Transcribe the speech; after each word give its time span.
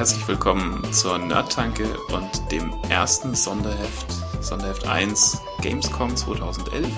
herzlich 0.00 0.26
willkommen 0.28 0.82
zur 0.94 1.18
Nerdtanke 1.18 1.86
und 2.10 2.50
dem 2.50 2.72
ersten 2.88 3.34
Sonderheft, 3.34 4.06
Sonderheft 4.40 4.88
1 4.88 5.38
Gamescom 5.60 6.16
2011. 6.16 6.88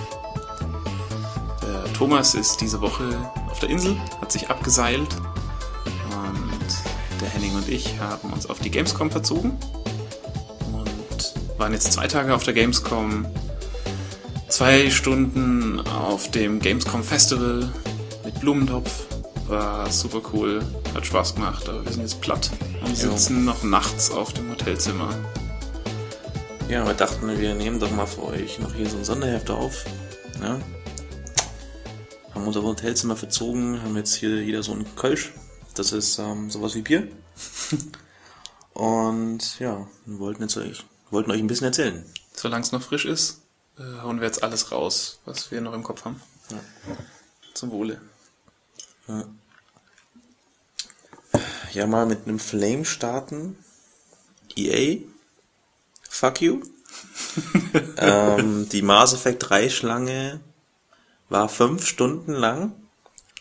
Der 1.62 1.92
Thomas 1.94 2.36
ist 2.36 2.60
diese 2.60 2.80
Woche 2.80 3.28
auf 3.50 3.58
der 3.58 3.70
Insel, 3.70 3.96
hat 4.20 4.30
sich 4.30 4.50
abgeseilt. 4.50 5.16
Und 6.12 7.20
der 7.20 7.28
Henning 7.30 7.56
und 7.56 7.68
ich 7.68 7.98
haben 7.98 8.32
uns 8.32 8.48
auf 8.48 8.60
die 8.60 8.70
Gamescom 8.70 9.10
verzogen. 9.10 9.58
Und 10.72 11.58
waren 11.58 11.72
jetzt 11.72 11.92
zwei 11.92 12.06
Tage 12.06 12.32
auf 12.32 12.44
der 12.44 12.54
Gamescom, 12.54 13.26
zwei 14.46 14.90
Stunden 14.90 15.80
auf 15.80 16.30
dem 16.30 16.60
Gamescom 16.60 17.02
Festival 17.02 17.68
mit 18.24 18.38
Blumentopf 18.38 19.11
war 19.48 19.90
super 19.90 20.22
cool, 20.32 20.64
hat 20.94 21.06
Spaß 21.06 21.34
gemacht, 21.34 21.68
aber 21.68 21.84
wir 21.84 21.92
sind 21.92 22.02
jetzt 22.02 22.20
platt 22.20 22.50
und 22.84 22.96
sitzen 22.96 23.38
jo. 23.38 23.44
noch 23.44 23.62
nachts 23.62 24.10
auf 24.10 24.32
dem 24.32 24.50
Hotelzimmer. 24.50 25.14
Ja, 26.68 26.86
wir 26.86 26.94
dachten, 26.94 27.28
wir 27.38 27.54
nehmen 27.54 27.80
doch 27.80 27.90
mal 27.90 28.06
für 28.06 28.24
euch 28.24 28.58
noch 28.58 28.74
hier 28.74 28.88
so 28.88 28.96
ein 28.96 29.04
Sonderheft 29.04 29.50
auf. 29.50 29.84
Ja. 30.40 30.58
Haben 32.34 32.46
unser 32.46 32.62
Hotelzimmer 32.62 33.16
verzogen, 33.16 33.82
haben 33.82 33.96
jetzt 33.96 34.14
hier 34.14 34.42
jeder 34.42 34.62
so 34.62 34.72
einen 34.72 34.86
Kölsch. 34.96 35.32
Das 35.74 35.92
ist 35.92 36.18
ähm, 36.18 36.50
sowas 36.50 36.74
wie 36.74 36.82
Bier. 36.82 37.08
und 38.72 39.58
ja, 39.58 39.86
wir 40.06 40.18
wollten, 40.18 40.42
jetzt 40.42 40.56
euch, 40.56 40.84
wollten 41.10 41.30
euch 41.30 41.40
ein 41.40 41.46
bisschen 41.46 41.66
erzählen. 41.66 42.04
Solange 42.34 42.64
es 42.64 42.72
noch 42.72 42.82
frisch 42.82 43.04
ist, 43.04 43.42
äh, 43.78 44.00
hauen 44.02 44.20
wir 44.20 44.26
jetzt 44.26 44.42
alles 44.42 44.72
raus, 44.72 45.20
was 45.24 45.50
wir 45.50 45.60
noch 45.60 45.74
im 45.74 45.82
Kopf 45.82 46.04
haben. 46.04 46.20
Ja. 46.50 46.58
Zum 47.54 47.70
Wohle. 47.70 48.00
Ja 49.08 49.24
ja 51.74 51.86
mal 51.86 52.06
mit 52.06 52.26
einem 52.26 52.38
Flame 52.38 52.84
starten. 52.84 53.56
EA, 54.56 54.98
fuck 56.08 56.40
you. 56.40 56.62
ähm, 57.96 58.68
die 58.68 58.82
Mass 58.82 59.14
Effect 59.14 59.48
3 59.48 59.70
Schlange 59.70 60.40
war 61.28 61.48
fünf 61.48 61.86
Stunden 61.86 62.32
lang 62.32 62.72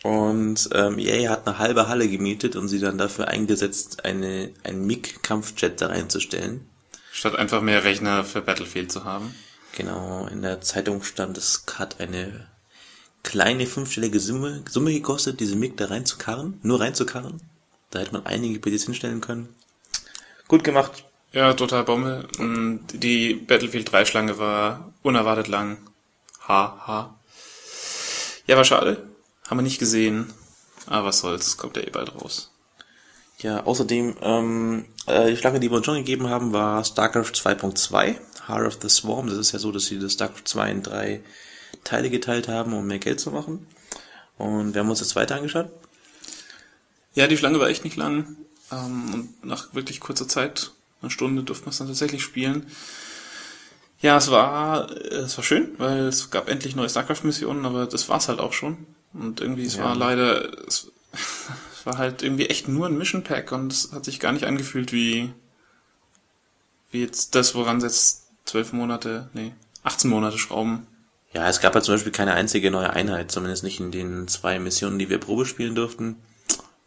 und 0.02 0.70
ähm, 0.72 0.98
EA 0.98 1.30
hat 1.30 1.46
eine 1.46 1.58
halbe 1.58 1.88
Halle 1.88 2.08
gemietet 2.08 2.56
und 2.56 2.68
sie 2.68 2.78
dann 2.78 2.96
dafür 2.96 3.28
eingesetzt, 3.28 4.04
eine, 4.04 4.50
ein 4.64 4.86
MiG-Kampfjet 4.86 5.80
da 5.80 5.88
reinzustellen. 5.88 6.66
Statt 7.12 7.36
einfach 7.36 7.60
mehr 7.60 7.84
Rechner 7.84 8.24
für 8.24 8.40
Battlefield 8.40 8.90
zu 8.90 9.04
haben. 9.04 9.34
Genau, 9.76 10.26
in 10.26 10.40
der 10.40 10.62
Zeitung 10.62 11.02
stand, 11.02 11.36
es 11.36 11.64
hat 11.78 12.00
eine 12.00 12.46
kleine 13.22 13.66
fünfstellige 13.66 14.20
Summe, 14.20 14.62
Summe 14.68 14.92
gekostet, 14.92 15.40
diese 15.40 15.56
MiG 15.56 15.76
da 15.76 15.86
reinzukarren, 15.86 16.58
nur 16.62 16.80
reinzukarren. 16.80 17.40
Da 17.90 18.00
hätte 18.00 18.12
man 18.12 18.26
einige 18.26 18.58
PDs 18.58 18.84
hinstellen 18.84 19.20
können. 19.20 19.48
Gut 20.48 20.64
gemacht. 20.64 21.04
Ja, 21.32 21.54
total 21.54 21.84
Bombe. 21.84 22.28
Die 22.92 23.34
Battlefield 23.34 23.90
3 23.90 24.04
Schlange 24.04 24.38
war 24.38 24.92
unerwartet 25.02 25.48
lang. 25.48 25.78
Ha, 26.46 26.82
ha. 26.86 27.18
Ja, 28.46 28.56
war 28.56 28.64
schade. 28.64 29.06
Haben 29.48 29.58
wir 29.58 29.62
nicht 29.62 29.78
gesehen. 29.78 30.32
Aber 30.86 31.08
was 31.08 31.20
soll's, 31.20 31.56
kommt 31.56 31.76
ja 31.76 31.82
eh 31.82 31.90
bald 31.90 32.14
raus. 32.14 32.50
Ja, 33.38 33.64
außerdem, 33.64 34.16
ähm, 34.20 34.84
äh, 35.06 35.30
die 35.30 35.36
Schlange, 35.36 35.60
die 35.60 35.70
wir 35.70 35.76
uns 35.76 35.86
schon 35.86 35.96
gegeben 35.96 36.28
haben, 36.28 36.52
war 36.52 36.84
StarCraft 36.84 37.32
2.2, 37.32 38.16
Heart 38.48 38.66
of 38.66 38.78
the 38.82 38.88
Swarm. 38.88 39.28
Das 39.28 39.38
ist 39.38 39.52
ja 39.52 39.58
so, 39.58 39.72
dass 39.72 39.86
sie 39.86 39.98
das 39.98 40.12
StarCraft 40.12 40.44
2 40.44 40.70
in 40.70 40.82
drei 40.82 41.22
Teile 41.84 42.10
geteilt 42.10 42.48
haben, 42.48 42.72
um 42.74 42.86
mehr 42.86 42.98
Geld 42.98 43.20
zu 43.20 43.30
machen. 43.30 43.66
Und 44.38 44.74
wir 44.74 44.80
haben 44.80 44.90
uns 44.90 44.98
das 45.00 45.10
zweite 45.10 45.34
angeschaut. 45.34 45.70
Ja, 47.14 47.26
die 47.26 47.36
Schlange 47.36 47.60
war 47.60 47.68
echt 47.68 47.84
nicht 47.84 47.96
lang. 47.96 48.36
Ähm, 48.70 49.14
und 49.14 49.44
nach 49.44 49.74
wirklich 49.74 50.00
kurzer 50.00 50.28
Zeit, 50.28 50.72
eine 51.00 51.10
Stunde, 51.10 51.42
durfte 51.42 51.66
man 51.66 51.70
es 51.70 51.78
dann 51.78 51.88
tatsächlich 51.88 52.22
spielen. 52.22 52.66
Ja, 54.00 54.16
es 54.16 54.30
war, 54.30 54.90
es 54.90 55.36
war 55.36 55.44
schön, 55.44 55.74
weil 55.78 56.06
es 56.06 56.30
gab 56.30 56.48
endlich 56.48 56.74
neue 56.74 56.88
StarCraft-Missionen, 56.88 57.64
aber 57.64 57.86
das 57.86 58.08
war's 58.08 58.28
halt 58.28 58.40
auch 58.40 58.52
schon. 58.52 58.86
Und 59.12 59.40
irgendwie, 59.40 59.64
es 59.64 59.76
ja. 59.76 59.84
war 59.84 59.94
leider, 59.94 60.66
es, 60.66 60.90
es 61.12 61.86
war 61.86 61.98
halt 61.98 62.22
irgendwie 62.22 62.46
echt 62.46 62.66
nur 62.66 62.86
ein 62.86 62.98
Mission 62.98 63.22
Pack 63.22 63.52
und 63.52 63.72
es 63.72 63.92
hat 63.92 64.04
sich 64.04 64.18
gar 64.18 64.32
nicht 64.32 64.44
angefühlt 64.44 64.92
wie, 64.92 65.32
wie 66.90 67.02
jetzt 67.02 67.34
das, 67.34 67.54
woran 67.54 67.80
sie 67.80 67.86
jetzt 67.86 68.26
zwölf 68.44 68.72
Monate, 68.72 69.30
nee, 69.34 69.52
18 69.84 70.10
Monate 70.10 70.38
schrauben. 70.38 70.86
Ja, 71.34 71.48
es 71.48 71.60
gab 71.60 71.74
halt 71.74 71.84
zum 71.84 71.94
Beispiel 71.94 72.12
keine 72.12 72.34
einzige 72.34 72.70
neue 72.70 72.90
Einheit, 72.90 73.30
zumindest 73.32 73.64
nicht 73.64 73.80
in 73.80 73.90
den 73.90 74.28
zwei 74.28 74.58
Missionen, 74.58 74.98
die 74.98 75.08
wir 75.08 75.18
Probe 75.18 75.46
spielen 75.46 75.74
durften. 75.74 76.16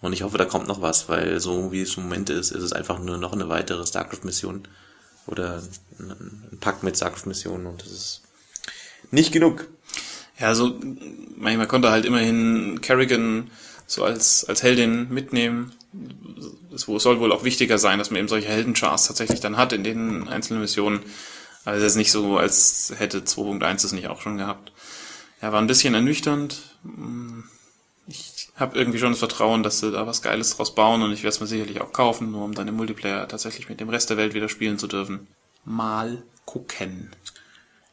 Und 0.02 0.14
ich 0.14 0.22
hoffe, 0.22 0.38
da 0.38 0.46
kommt 0.46 0.68
noch 0.68 0.82
was, 0.82 1.10
weil 1.10 1.40
so 1.40 1.72
wie 1.72 1.82
es 1.82 1.98
im 1.98 2.04
Moment 2.04 2.30
ist, 2.30 2.52
ist 2.52 2.62
es 2.62 2.74
einfach 2.74 3.00
nur 3.00 3.18
noch 3.18 3.34
eine 3.34 3.50
weitere 3.50 3.86
StarCraft-Mission 3.86 4.68
oder 5.26 5.64
ein 6.00 6.58
Pakt 6.60 6.84
mit 6.84 6.96
StarCraft-Missionen 6.96 7.66
und 7.66 7.82
das 7.82 7.92
ist 7.92 8.22
nicht 9.10 9.32
genug. 9.32 9.68
Ja, 10.40 10.48
also 10.48 10.80
manchmal 11.38 11.68
konnte 11.68 11.90
halt 11.90 12.06
immerhin 12.06 12.82
Kerrigan 12.82 13.50
so 13.88 14.04
als, 14.04 14.46
als 14.46 14.62
Heldin 14.64 15.10
mitnehmen. 15.10 15.72
Es 16.74 16.82
soll 16.82 17.20
wohl 17.20 17.32
auch 17.32 17.44
wichtiger 17.44 17.78
sein, 17.78 18.00
dass 18.00 18.12
man 18.12 18.20
eben 18.20 18.28
solche 18.28 18.50
Heldencharts 18.50 19.08
tatsächlich 19.08 19.40
dann 19.40 19.58
hat 19.58 19.74
in 19.74 19.84
den 19.84 20.28
einzelnen 20.28 20.62
Missionen. 20.62 21.00
Also 21.66 21.84
es 21.84 21.94
ist 21.94 21.98
nicht 21.98 22.12
so, 22.12 22.38
als 22.38 22.94
hätte 22.96 23.20
2.1 23.20 23.86
es 23.86 23.92
nicht 23.92 24.08
auch 24.08 24.22
schon 24.22 24.38
gehabt. 24.38 24.72
Ja, 25.42 25.52
war 25.52 25.59
ein 25.59 25.68
bisschen 25.68 25.94
ernüchternd 25.94 26.62
habe 28.56 28.78
irgendwie 28.78 29.00
schon 29.00 29.12
das 29.12 29.20
Vertrauen, 29.20 29.64
dass 29.64 29.80
sie 29.80 29.92
da 29.92 30.08
was 30.08 30.22
Geiles 30.22 30.56
draus 30.56 30.76
bauen 30.76 31.02
und 31.02 31.12
ich 31.12 31.24
werde 31.24 31.36
es 31.36 31.42
mir 31.42 31.48
sicherlich 31.48 31.81
auch 31.81 31.92
kaufen, 31.92 32.31
nur 32.31 32.46
um 32.46 32.53
dann 32.53 32.68
im 32.68 32.76
Multiplayer 32.76 33.28
tatsächlich 33.28 33.68
mit 33.68 33.80
dem 33.80 33.90
Rest 33.90 34.09
der 34.09 34.18
Welt 34.18 34.34
wieder 34.34 34.50
spielen 34.50 34.80
zu 34.80 34.88
dürfen. 34.88 35.28
Mal 35.66 36.24
gucken. 36.46 37.12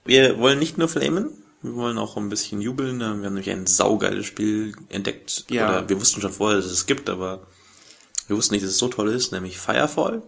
Wir 0.04 0.38
wollen 0.38 0.58
nicht 0.58 0.78
nur 0.78 0.88
flamen, 0.88 1.30
wir 1.62 1.74
wollen 1.74 1.98
auch 1.98 2.16
ein 2.16 2.28
bisschen 2.28 2.60
jubeln. 2.60 2.98
Wir 2.98 3.06
haben 3.06 3.20
nämlich 3.20 3.50
ein 3.50 3.66
saugeiles 3.66 4.26
Spiel 4.26 4.74
entdeckt. 4.88 5.46
Ja. 5.48 5.68
Oder 5.68 5.88
wir 5.88 6.00
wussten 6.00 6.20
schon 6.20 6.32
vorher, 6.32 6.60
dass 6.60 6.70
es 6.70 6.86
gibt, 6.86 7.08
aber 7.08 7.46
wir 8.28 8.36
wussten 8.36 8.54
nicht, 8.54 8.64
dass 8.64 8.72
es 8.72 8.78
so 8.78 8.88
toll 8.88 9.10
ist, 9.10 9.32
nämlich 9.32 9.58
Firefall. 9.58 10.22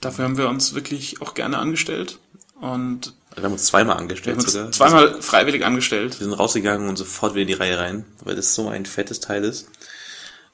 Dafür 0.00 0.24
haben 0.24 0.38
wir 0.38 0.48
uns 0.48 0.74
wirklich 0.74 1.20
auch 1.20 1.34
gerne 1.34 1.58
angestellt. 1.58 2.18
Und 2.60 3.14
wir 3.34 3.44
haben 3.44 3.52
uns 3.52 3.64
zweimal 3.64 3.96
angestellt 3.96 4.36
wir 4.36 4.40
haben 4.40 4.44
uns 4.44 4.52
sogar. 4.52 4.72
Zweimal 4.72 5.22
freiwillig 5.22 5.64
angestellt. 5.64 6.18
Wir 6.18 6.24
sind 6.24 6.38
rausgegangen 6.38 6.88
und 6.88 6.96
sofort 6.96 7.34
wieder 7.34 7.42
in 7.42 7.48
die 7.48 7.54
Reihe 7.54 7.78
rein, 7.78 8.04
weil 8.22 8.36
das 8.36 8.54
so 8.54 8.68
ein 8.68 8.86
fettes 8.86 9.20
Teil 9.20 9.44
ist. 9.44 9.68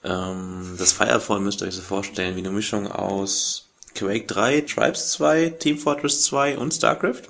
Ähm, 0.04 0.76
das 0.78 0.92
Firefall 0.92 1.40
müsst 1.40 1.62
ihr 1.62 1.66
euch 1.66 1.74
so 1.74 1.82
vorstellen, 1.82 2.36
wie 2.36 2.40
eine 2.40 2.50
Mischung 2.50 2.90
aus 2.90 3.66
Quake 3.94 4.26
3, 4.26 4.60
Tribes 4.62 5.10
2, 5.12 5.50
Team 5.58 5.78
Fortress 5.78 6.22
2 6.22 6.58
und 6.58 6.72
StarCraft. 6.74 7.22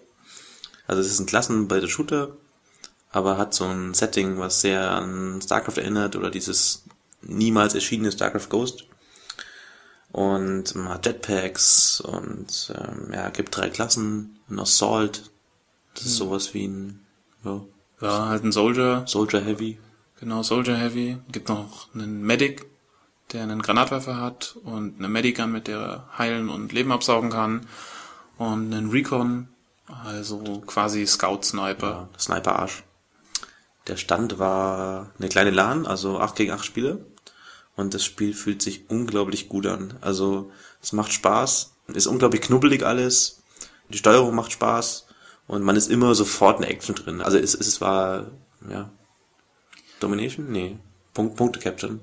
Also 0.86 1.00
es 1.00 1.10
ist 1.10 1.20
ein 1.20 1.26
klassenbasierter 1.26 1.88
Shooter, 1.88 2.36
aber 3.10 3.38
hat 3.38 3.54
so 3.54 3.65
ein 3.65 3.94
Setting, 3.94 4.38
was 4.38 4.60
sehr 4.60 4.91
an 4.91 5.41
StarCraft 5.42 5.78
erinnert 5.78 6.16
oder 6.16 6.31
dieses 6.31 6.84
niemals 7.22 7.75
erschienene 7.75 8.12
StarCraft 8.12 8.48
Ghost. 8.50 8.84
Und 10.16 10.75
man 10.75 10.88
hat 10.88 11.04
Jetpacks 11.04 12.00
und 12.00 12.72
ähm, 12.75 13.12
ja, 13.12 13.28
gibt 13.28 13.54
drei 13.54 13.69
Klassen, 13.69 14.41
ein 14.49 14.59
Assault, 14.59 15.31
das 15.93 16.06
ist 16.06 16.12
hm. 16.12 16.27
sowas 16.27 16.54
wie 16.54 16.69
ein, 16.69 17.00
ja. 17.44 17.60
Ja, 18.00 18.28
halt 18.28 18.43
ein 18.43 18.50
Soldier. 18.50 19.04
Soldier 19.06 19.43
Heavy. 19.44 19.78
Genau, 20.19 20.43
Soldier 20.43 20.78
Heavy. 20.78 21.19
Gibt 21.31 21.50
noch 21.50 21.94
einen 21.94 22.22
Medic, 22.22 22.65
der 23.34 23.43
einen 23.43 23.60
Granatwerfer 23.60 24.16
hat 24.16 24.56
und 24.65 24.97
eine 24.97 25.09
Medigun, 25.10 25.53
mit 25.53 25.66
der 25.66 25.81
er 25.81 26.09
heilen 26.16 26.48
und 26.48 26.72
Leben 26.72 26.93
absaugen 26.93 27.28
kann. 27.28 27.66
Und 28.38 28.72
einen 28.72 28.88
Recon, 28.88 29.48
also 29.87 30.62
quasi 30.66 31.06
Scout-Sniper. 31.06 32.09
Ja, 32.10 32.18
Sniper-Arsch. 32.18 32.84
Der 33.86 33.98
Stand 33.98 34.39
war 34.39 35.10
eine 35.18 35.28
kleine 35.28 35.51
LAN, 35.51 35.84
also 35.84 36.21
8 36.21 36.36
gegen 36.36 36.53
8 36.53 36.65
Spiele. 36.65 37.04
Und 37.77 37.95
das 37.95 38.05
Spiel 38.05 38.33
fühlt 38.34 38.63
sich 38.63 38.89
unglaublich 38.89 39.49
gut 39.49 39.67
an. 39.67 39.95
Also, 40.01 40.51
es 40.83 40.93
macht 40.93 41.13
Spaß, 41.13 41.77
ist 41.95 42.07
unglaublich 42.07 42.43
knubbelig 42.43 42.84
alles. 42.84 43.43
Die 43.89 43.99
Steuerung 43.99 44.34
macht 44.34 44.53
Spaß 44.53 45.07
und 45.47 45.63
man 45.63 45.77
ist 45.77 45.91
immer 45.91 46.15
sofort 46.15 46.59
in 46.59 46.67
Action 46.67 46.95
drin. 46.95 47.21
Also 47.21 47.39
es, 47.39 47.55
es 47.55 47.81
war, 47.81 48.27
ja, 48.69 48.91
Domination? 50.01 50.51
Nee, 50.51 50.78
Punkt, 51.15 51.37
Punkte 51.37 51.61
Capture. 51.61 52.01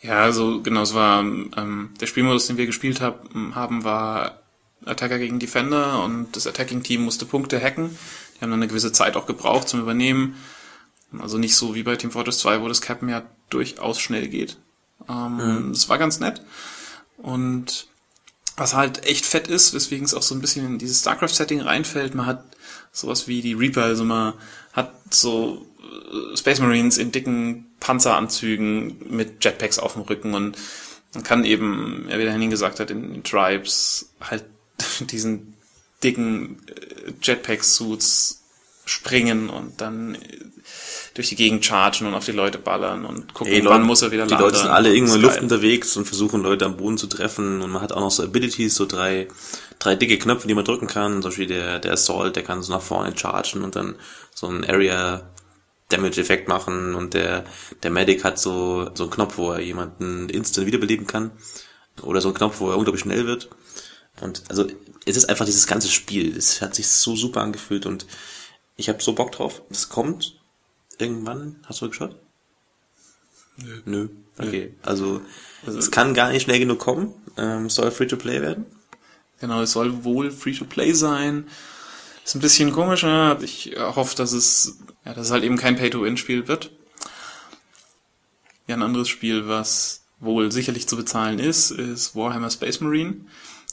Ja, 0.00 0.20
also 0.20 0.62
genau, 0.62 0.82
es 0.82 0.94
war 0.94 1.20
ähm, 1.20 1.90
der 2.00 2.06
Spielmodus, 2.06 2.46
den 2.46 2.56
wir 2.56 2.66
gespielt 2.66 3.00
hab, 3.00 3.28
haben, 3.54 3.84
war 3.84 4.42
Attacker 4.84 5.18
gegen 5.18 5.38
Defender 5.38 6.02
und 6.02 6.36
das 6.36 6.46
Attacking-Team 6.46 7.02
musste 7.02 7.24
Punkte 7.26 7.60
hacken. 7.60 7.90
Die 8.36 8.40
haben 8.40 8.50
dann 8.50 8.60
eine 8.60 8.68
gewisse 8.68 8.92
Zeit 8.92 9.16
auch 9.16 9.26
gebraucht 9.26 9.68
zum 9.68 9.80
Übernehmen. 9.80 10.36
Also 11.18 11.38
nicht 11.38 11.54
so 11.56 11.74
wie 11.74 11.84
bei 11.84 11.96
Team 11.96 12.10
Fortress 12.10 12.38
2, 12.40 12.60
wo 12.60 12.68
das 12.68 12.80
Cappen 12.80 13.08
ja 13.08 13.22
durchaus 13.48 14.00
schnell 14.00 14.28
geht. 14.28 14.58
Ähm, 15.08 15.36
mhm. 15.36 15.72
Das 15.72 15.88
war 15.88 15.98
ganz 15.98 16.20
nett. 16.20 16.42
Und 17.18 17.86
was 18.56 18.74
halt 18.74 19.04
echt 19.04 19.26
fett 19.26 19.48
ist, 19.48 19.74
weswegen 19.74 20.04
es 20.04 20.14
auch 20.14 20.22
so 20.22 20.34
ein 20.34 20.40
bisschen 20.40 20.64
in 20.64 20.78
dieses 20.78 21.00
StarCraft-Setting 21.00 21.60
reinfällt. 21.60 22.14
Man 22.14 22.26
hat 22.26 22.44
sowas 22.92 23.26
wie 23.26 23.42
die 23.42 23.54
Reaper, 23.54 23.82
also 23.82 24.04
man 24.04 24.34
hat 24.72 24.92
so 25.10 25.66
äh, 25.80 26.36
Space 26.36 26.60
Marines 26.60 26.96
in 26.98 27.10
dicken 27.10 27.66
Panzeranzügen 27.80 28.98
mit 29.10 29.44
Jetpacks 29.44 29.78
auf 29.78 29.94
dem 29.94 30.02
Rücken 30.02 30.34
und 30.34 30.56
man 31.14 31.24
kann 31.24 31.44
eben, 31.44 32.06
ja, 32.08 32.18
wie 32.18 32.24
der 32.24 32.32
Henning 32.32 32.50
gesagt 32.50 32.80
hat, 32.80 32.90
in, 32.90 33.14
in 33.14 33.24
Tribes 33.24 34.10
halt 34.20 34.44
diesen 35.00 35.54
dicken 36.02 36.60
äh, 36.68 37.12
Jetpack-Suits 37.22 38.42
springen 38.84 39.48
und 39.48 39.80
dann 39.80 40.16
äh, 40.16 40.20
durch 41.14 41.28
die 41.28 41.36
Gegend 41.36 41.64
chargen 41.64 42.06
und 42.08 42.14
auf 42.14 42.24
die 42.24 42.32
Leute 42.32 42.58
ballern 42.58 43.04
und 43.04 43.32
gucken, 43.34 43.52
Ey, 43.52 43.60
wann 43.64 43.72
Leute- 43.72 43.84
muss 43.84 44.02
er 44.02 44.10
wieder 44.10 44.24
Die 44.26 44.30
landen. 44.30 44.44
Leute 44.46 44.58
sind 44.58 44.68
alle 44.68 44.92
irgendwo 44.92 45.14
in 45.14 45.22
Luft 45.22 45.40
unterwegs 45.40 45.96
und 45.96 46.06
versuchen 46.06 46.42
Leute 46.42 46.64
am 46.64 46.76
Boden 46.76 46.98
zu 46.98 47.06
treffen 47.06 47.62
und 47.62 47.70
man 47.70 47.80
hat 47.82 47.92
auch 47.92 48.00
noch 48.00 48.10
so 48.10 48.22
Abilities, 48.24 48.74
so 48.74 48.84
drei, 48.86 49.28
drei 49.78 49.94
dicke 49.94 50.18
Knöpfe, 50.18 50.48
die 50.48 50.54
man 50.54 50.64
drücken 50.64 50.88
kann. 50.88 51.22
Zum 51.22 51.30
Beispiel 51.30 51.46
der, 51.46 51.78
der 51.78 51.92
Assault, 51.92 52.34
der 52.34 52.42
kann 52.42 52.62
so 52.62 52.72
nach 52.72 52.82
vorne 52.82 53.16
chargen 53.16 53.62
und 53.62 53.76
dann 53.76 53.94
so 54.34 54.48
ein 54.48 54.64
Area 54.68 55.22
Damage 55.90 56.20
Effekt 56.20 56.48
machen 56.48 56.94
und 56.94 57.14
der, 57.14 57.44
der 57.82 57.90
Medic 57.90 58.24
hat 58.24 58.38
so, 58.38 58.90
so 58.94 59.04
einen 59.04 59.12
Knopf, 59.12 59.36
wo 59.36 59.52
er 59.52 59.60
jemanden 59.60 60.28
instant 60.30 60.66
wiederbeleben 60.66 61.06
kann. 61.06 61.30
Oder 62.02 62.20
so 62.20 62.28
einen 62.28 62.36
Knopf, 62.36 62.58
wo 62.58 62.70
er 62.70 62.76
unglaublich 62.78 63.02
schnell 63.02 63.26
wird. 63.26 63.50
Und 64.20 64.42
also 64.48 64.66
es 65.04 65.16
ist 65.16 65.28
einfach 65.28 65.44
dieses 65.44 65.66
ganze 65.68 65.88
Spiel. 65.88 66.36
Es 66.36 66.60
hat 66.62 66.74
sich 66.74 66.88
so 66.88 67.14
super 67.14 67.42
angefühlt 67.42 67.86
und 67.86 68.06
ich 68.76 68.88
habe 68.88 69.00
so 69.02 69.12
Bock 69.12 69.30
drauf. 69.30 69.62
Es 69.70 69.88
kommt 69.90 70.40
irgendwann. 71.00 71.56
Hast 71.66 71.80
du 71.82 71.88
geschaut? 71.88 72.16
Nö. 73.56 73.82
Nö. 73.84 74.08
Okay. 74.38 74.74
Also, 74.82 75.20
Also- 75.64 75.78
es 75.78 75.90
kann 75.90 76.14
gar 76.14 76.30
nicht 76.30 76.42
schnell 76.42 76.58
genug 76.58 76.78
kommen. 76.80 77.14
Ähm, 77.36 77.70
soll 77.70 77.90
free 77.90 78.06
to 78.06 78.16
play 78.16 78.40
werden. 78.42 78.66
Genau, 79.40 79.60
es 79.62 79.72
soll 79.72 80.04
wohl 80.04 80.30
Free-to-Play 80.30 80.92
sein. 80.92 81.48
Ist 82.24 82.34
ein 82.34 82.40
bisschen 82.40 82.72
komisch, 82.72 83.02
ne? 83.02 83.36
Ich 83.42 83.74
hoffe, 83.76 84.16
dass 84.16 84.32
es, 84.32 84.78
ja, 85.04 85.12
dass 85.12 85.26
es 85.26 85.32
halt 85.32 85.44
eben 85.44 85.58
kein 85.58 85.76
Pay-to-Win-Spiel 85.76 86.48
wird. 86.48 86.70
Ja, 88.66 88.76
ein 88.76 88.82
anderes 88.82 89.08
Spiel, 89.08 89.46
was 89.48 90.02
wohl 90.20 90.50
sicherlich 90.50 90.88
zu 90.88 90.96
bezahlen 90.96 91.38
ist, 91.38 91.70
ist 91.72 92.16
Warhammer 92.16 92.50
Space 92.50 92.80
Marine. 92.80 93.16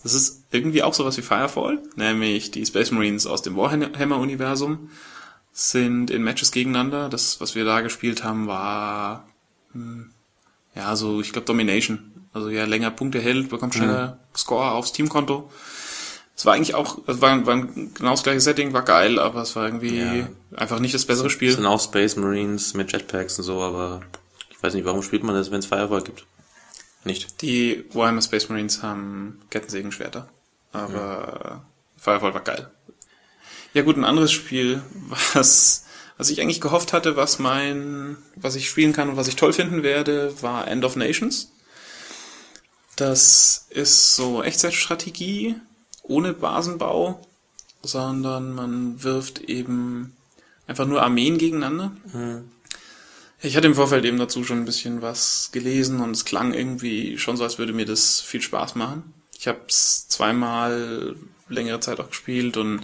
Das 0.04 0.14
ist 0.14 0.44
irgendwie 0.52 0.84
auch 0.84 0.94
sowas 0.94 1.16
wie 1.18 1.22
Firefall, 1.22 1.82
nämlich 1.96 2.52
die 2.52 2.66
Space 2.66 2.92
Marines 2.92 3.26
aus 3.26 3.42
dem 3.42 3.56
Warhammer-Universum 3.56 4.90
sind 5.52 6.10
in 6.12 6.24
Matches 6.24 6.52
gegeneinander. 6.52 7.10
Das, 7.10 7.42
was 7.42 7.56
wir 7.56 7.66
da 7.66 7.82
gespielt 7.82 8.24
haben, 8.24 8.48
war 8.48 9.28
hm, 9.74 10.12
ja 10.76 10.96
so, 10.96 11.22
ich 11.22 11.32
glaube 11.34 11.46
Domination. 11.46 12.28
Also 12.34 12.50
ja, 12.50 12.66
länger 12.66 12.92
Punkte 12.92 13.20
hält, 13.20 13.50
bekommt 13.50 13.76
schneller 13.76 14.20
Score 14.36 14.72
aufs 14.72 14.94
Teamkonto. 14.94 15.52
Es 16.36 16.46
war 16.46 16.54
eigentlich 16.54 16.76
auch, 16.76 17.00
es 17.08 17.20
war, 17.22 17.46
war 17.46 17.56
ein 17.56 17.94
genau 17.94 18.12
das 18.12 18.24
gleiche 18.24 18.40
Setting, 18.40 18.72
war 18.74 18.84
geil, 18.84 19.20
aber 19.20 19.42
es 19.42 19.56
war 19.56 19.66
irgendwie 19.66 20.00
Ja. 20.00 20.30
einfach 20.56 20.80
nicht 20.80 20.94
das 20.96 21.06
bessere 21.06 21.28
Es 21.28 21.34
Spiel. 21.34 21.52
sind 21.52 21.66
auch 21.66 21.82
Space 21.82 22.16
Marines 22.16 22.74
mit 22.74 22.92
Jetpacks 22.92 23.38
und 23.38 23.44
so, 23.44 23.62
aber 23.62 24.02
ich 24.50 24.64
weiß 24.64 24.74
nicht, 24.74 24.86
warum 24.86 25.04
spielt 25.04 25.24
man 25.24 25.36
das, 25.36 25.52
wenn 25.52 25.60
es 25.60 25.66
Firewall 25.66 26.02
gibt? 26.02 26.26
Nicht. 27.04 27.42
Die 27.42 27.84
Warhammer 27.94 28.22
Space 28.22 28.48
Marines 28.48 28.82
haben 28.82 29.42
Kettensägenschwerter. 29.50 30.30
Aber 30.72 31.66
Firewall 31.98 32.34
war 32.34 32.42
geil. 32.42 32.72
Ja 33.74 33.84
gut, 33.84 33.96
ein 33.98 34.04
anderes 34.04 34.32
Spiel, 34.32 34.82
was, 35.34 35.86
was 36.18 36.30
ich 36.30 36.42
eigentlich 36.42 36.62
gehofft 36.62 36.92
hatte, 36.92 37.16
was 37.16 37.40
mein, 37.40 38.18
was 38.36 38.56
ich 38.56 38.70
spielen 38.70 38.94
kann 38.94 39.10
und 39.10 39.18
was 39.18 39.28
ich 39.28 39.38
toll 39.38 39.54
finden 39.54 39.82
werde, 39.82 40.34
war 40.42 40.68
End 40.68 40.84
of 40.84 40.96
Nations. 40.96 41.52
Das 42.98 43.68
ist 43.70 44.16
so 44.16 44.44
Echtzeitstrategie 44.44 45.56
ohne 46.04 46.34
Basenbau, 46.34 47.26
sondern 47.82 48.54
man 48.54 49.04
wirft 49.04 49.40
eben 49.40 50.16
einfach 50.68 50.86
nur 50.86 51.02
Armeen 51.02 51.38
gegeneinander. 51.38 51.92
Ich 53.42 53.56
hatte 53.56 53.68
im 53.68 53.76
Vorfeld 53.76 54.06
eben 54.06 54.20
dazu 54.20 54.44
schon 54.44 54.60
ein 54.60 54.66
bisschen 54.66 55.02
was 55.02 55.50
gelesen 55.52 56.02
und 56.02 56.12
es 56.12 56.26
klang 56.26 56.54
irgendwie 56.54 57.18
schon 57.18 57.38
so, 57.38 57.44
als 57.44 57.58
würde 57.58 57.74
mir 57.74 57.86
das 57.86 58.20
viel 58.22 58.42
Spaß 58.42 58.76
machen. 58.76 59.14
Ich 59.40 59.48
habe 59.48 59.62
es 59.68 60.08
zweimal 60.10 61.16
längere 61.50 61.80
Zeit 61.80 62.00
auch 62.00 62.10
gespielt 62.10 62.58
und 62.58 62.82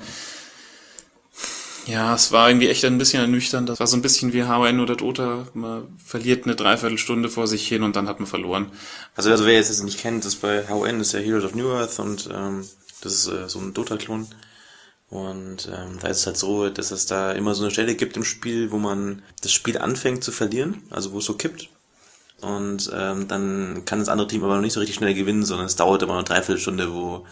ja, 1.88 2.14
es 2.14 2.32
war 2.32 2.50
irgendwie 2.50 2.68
echt 2.68 2.84
ein 2.86 2.98
bisschen 2.98 3.22
ernüchternd. 3.22 3.70
Das 3.70 3.80
war 3.80 3.88
so 3.88 3.96
ein 3.96 4.02
bisschen 4.02 4.34
wie 4.34 4.44
HN 4.44 4.80
oder 4.80 4.96
Dota. 4.96 5.48
Man 5.54 5.88
verliert 6.04 6.46
eine 6.46 6.56
Dreiviertelstunde 6.56 7.30
vor 7.30 7.48
sich 7.48 7.68
hin 7.68 7.84
und 7.84 7.96
dann 7.96 8.08
hat 8.08 8.20
man 8.20 8.28
verloren. 8.28 8.72
Also, 9.16 9.32
also 9.32 9.46
wer 9.46 9.54
jetzt 9.54 9.70
das 9.70 9.82
nicht 9.82 10.00
kennt, 10.00 10.26
das 10.26 10.36
bei 10.36 10.66
HN 10.68 11.00
ist 11.00 11.14
ja 11.14 11.20
Heroes 11.20 11.46
of 11.46 11.56
New 11.56 11.72
Earth 11.72 12.00
und 12.00 12.30
ähm, 12.34 12.68
das 13.02 13.14
ist 13.14 13.28
äh, 13.28 13.48
so 13.48 13.60
ein 13.60 13.74
Dota-Klon. 13.74 14.28
Und 15.10 15.70
ähm, 15.74 16.00
da 16.02 16.10
ist 16.10 16.20
es 16.20 16.26
halt 16.26 16.38
so, 16.38 16.70
dass 16.70 16.92
es 16.92 17.06
da 17.06 17.32
immer 17.32 17.56
so 17.56 17.64
eine 17.64 17.72
Stelle 17.72 17.96
gibt 17.96 18.18
im 18.18 18.26
Spiel, 18.26 18.72
wo 18.72 18.78
man 18.78 19.24
das 19.42 19.54
Spiel 19.54 19.78
anfängt 19.78 20.24
zu 20.24 20.34
verlieren, 20.34 20.84
also 20.90 21.14
wo 21.14 21.20
es 21.20 21.26
so 21.26 21.36
kippt. 21.36 21.70
Und 22.42 22.92
ähm, 22.94 23.28
dann 23.28 23.84
kann 23.86 24.00
das 24.00 24.10
andere 24.10 24.28
Team 24.28 24.44
aber 24.44 24.56
noch 24.56 24.62
nicht 24.62 24.74
so 24.74 24.82
richtig 24.82 24.98
schnell 24.98 25.14
gewinnen, 25.14 25.46
sondern 25.46 25.66
es 25.68 25.78
dauert 25.78 26.04
immer 26.04 26.14
noch 26.14 26.20
eine 26.20 26.28
Dreiviertelstunde, 26.28 26.94
wo, 26.94 27.26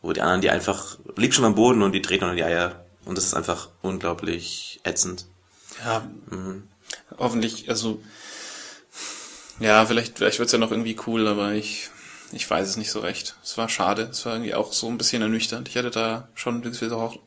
wo 0.00 0.12
die 0.12 0.20
anderen, 0.22 0.40
die 0.40 0.50
einfach, 0.50 0.98
liegt 1.16 1.34
schon 1.34 1.44
am 1.44 1.56
Boden 1.56 1.82
und 1.82 1.92
die 1.92 2.02
treten 2.02 2.26
noch 2.26 2.34
die 2.34 2.44
Eier. 2.44 2.85
Und 3.06 3.16
das 3.16 3.24
ist 3.24 3.34
einfach 3.34 3.70
unglaublich 3.80 4.80
ätzend. 4.84 5.26
Ja, 5.82 6.06
hoffentlich, 7.18 7.70
also 7.70 8.02
ja, 9.58 9.86
vielleicht, 9.86 10.18
vielleicht 10.18 10.38
wird's 10.38 10.52
ja 10.52 10.58
noch 10.58 10.70
irgendwie 10.70 10.98
cool, 11.06 11.26
aber 11.26 11.52
ich, 11.52 11.88
ich 12.32 12.48
weiß 12.48 12.68
es 12.68 12.76
nicht 12.76 12.90
so 12.90 13.00
recht. 13.00 13.36
Es 13.42 13.56
war 13.56 13.68
schade, 13.68 14.02
es 14.10 14.26
war 14.26 14.34
irgendwie 14.34 14.54
auch 14.54 14.72
so 14.72 14.88
ein 14.88 14.98
bisschen 14.98 15.22
ernüchternd. 15.22 15.68
Ich 15.68 15.76
hatte 15.76 15.90
da 15.90 16.28
schon, 16.34 16.56
eine 16.56 16.70
gewisse 16.70 16.90
Hoff- 16.96 17.18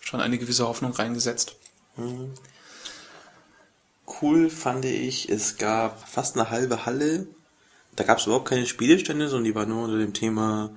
schon 0.00 0.20
eine 0.20 0.38
gewisse 0.38 0.66
Hoffnung 0.66 0.92
reingesetzt. 0.92 1.56
Cool 4.22 4.48
fand 4.50 4.84
ich, 4.84 5.28
es 5.28 5.58
gab 5.58 6.08
fast 6.08 6.36
eine 6.36 6.50
halbe 6.50 6.86
Halle. 6.86 7.26
Da 7.96 8.04
gab 8.04 8.18
es 8.18 8.26
überhaupt 8.26 8.48
keine 8.48 8.66
Spielestände, 8.66 9.28
sondern 9.28 9.44
die 9.44 9.54
waren 9.54 9.68
nur 9.68 9.84
unter 9.84 9.98
dem 9.98 10.14
Thema 10.14 10.70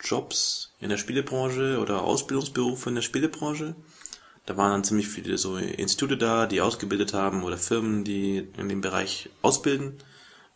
Jobs 0.00 0.72
in 0.80 0.88
der 0.88 0.96
Spielebranche 0.96 1.78
oder 1.78 2.02
Ausbildungsberufe 2.02 2.88
in 2.88 2.96
der 2.96 3.02
Spielebranche. 3.02 3.76
Da 4.46 4.56
waren 4.56 4.72
dann 4.72 4.84
ziemlich 4.84 5.08
viele 5.08 5.38
so 5.38 5.56
Institute 5.56 6.16
da, 6.16 6.46
die 6.46 6.60
ausgebildet 6.60 7.14
haben 7.14 7.44
oder 7.44 7.56
Firmen, 7.56 8.04
die 8.04 8.48
in 8.58 8.68
dem 8.68 8.80
Bereich 8.80 9.30
ausbilden. 9.40 9.98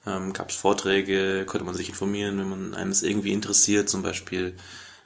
Ähm, 0.07 0.33
gab 0.33 0.51
es 0.51 0.57
Vorträge, 0.57 1.45
konnte 1.47 1.65
man 1.65 1.75
sich 1.75 1.89
informieren, 1.89 2.39
wenn 2.39 2.49
man 2.49 2.75
eines 2.75 3.03
irgendwie 3.03 3.33
interessiert, 3.33 3.89
zum 3.89 4.03
Beispiel 4.03 4.55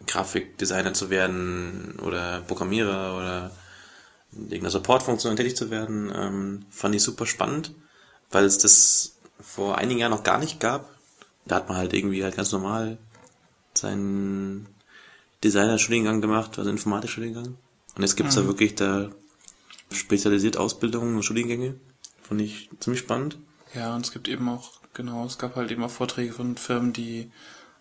Grafikdesigner 0.07 0.95
zu 0.95 1.11
werden 1.11 1.99
oder 2.03 2.41
Programmierer 2.43 3.17
oder 3.17 3.51
in 4.33 4.45
irgendeiner 4.45 4.71
Supportfunktion 4.71 5.37
tätig 5.37 5.57
zu 5.57 5.71
werden, 5.71 6.13
ähm, 6.15 6.67
fand 6.71 6.95
ich 6.95 7.03
super 7.03 7.27
spannend, 7.27 7.73
weil 8.31 8.45
es 8.45 8.59
das 8.59 9.17
vor 9.41 9.79
einigen 9.79 10.01
Jahren 10.01 10.13
noch 10.13 10.23
gar 10.23 10.39
nicht 10.39 10.61
gab. 10.61 10.89
Da 11.47 11.57
hat 11.57 11.69
man 11.69 11.77
halt 11.77 11.93
irgendwie 11.93 12.23
halt 12.23 12.37
ganz 12.37 12.53
normal 12.53 12.99
seinen 13.75 14.67
Designer-Studiengang 15.43 16.21
gemacht, 16.21 16.59
also 16.59 16.71
Informatik-Studiengang. 16.71 17.57
Und 17.97 18.03
jetzt 18.03 18.17
gibt's 18.17 18.35
da 18.37 18.47
wirklich 18.47 18.75
da 18.75 19.11
spezialisiert 19.93 20.57
Ausbildungen 20.57 21.17
und 21.17 21.23
Studiengänge. 21.23 21.75
Fand 22.23 22.41
ich 22.41 22.71
ziemlich 22.79 23.01
spannend. 23.01 23.39
Ja, 23.75 23.95
und 23.95 24.05
es 24.05 24.13
gibt 24.13 24.29
eben 24.29 24.49
auch, 24.49 24.81
genau, 24.95 25.25
es 25.27 25.39
gab 25.39 25.57
halt 25.57 25.71
eben 25.71 25.83
auch 25.83 25.91
Vorträge 25.91 26.33
von 26.33 26.57
Firmen, 26.57 26.93
die 26.93 27.31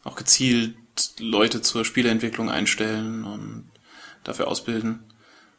auch 0.04 0.16
gezielt 0.16 0.76
Leute 1.20 1.62
zur 1.62 1.86
Spieleentwicklung 1.86 2.50
einstellen 2.50 3.24
und 3.24 3.70
dafür 4.24 4.48
ausbilden. 4.48 5.00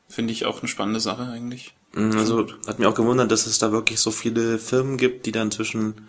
Finde 0.09 0.33
ich 0.33 0.45
auch 0.45 0.61
eine 0.61 0.69
spannende 0.69 1.01
Sache 1.01 1.23
eigentlich. 1.23 1.75
Mhm, 1.93 2.17
Also 2.17 2.47
hat 2.67 2.79
mich 2.79 2.89
auch 2.89 2.95
gewundert, 2.95 3.31
dass 3.31 3.47
es 3.47 3.59
da 3.59 3.73
wirklich 3.73 4.01
so 4.01 4.11
viele 4.11 4.59
Firmen 4.59 4.97
gibt, 4.97 5.27
die 5.27 5.33
dann 5.33 5.49
inzwischen 5.49 6.09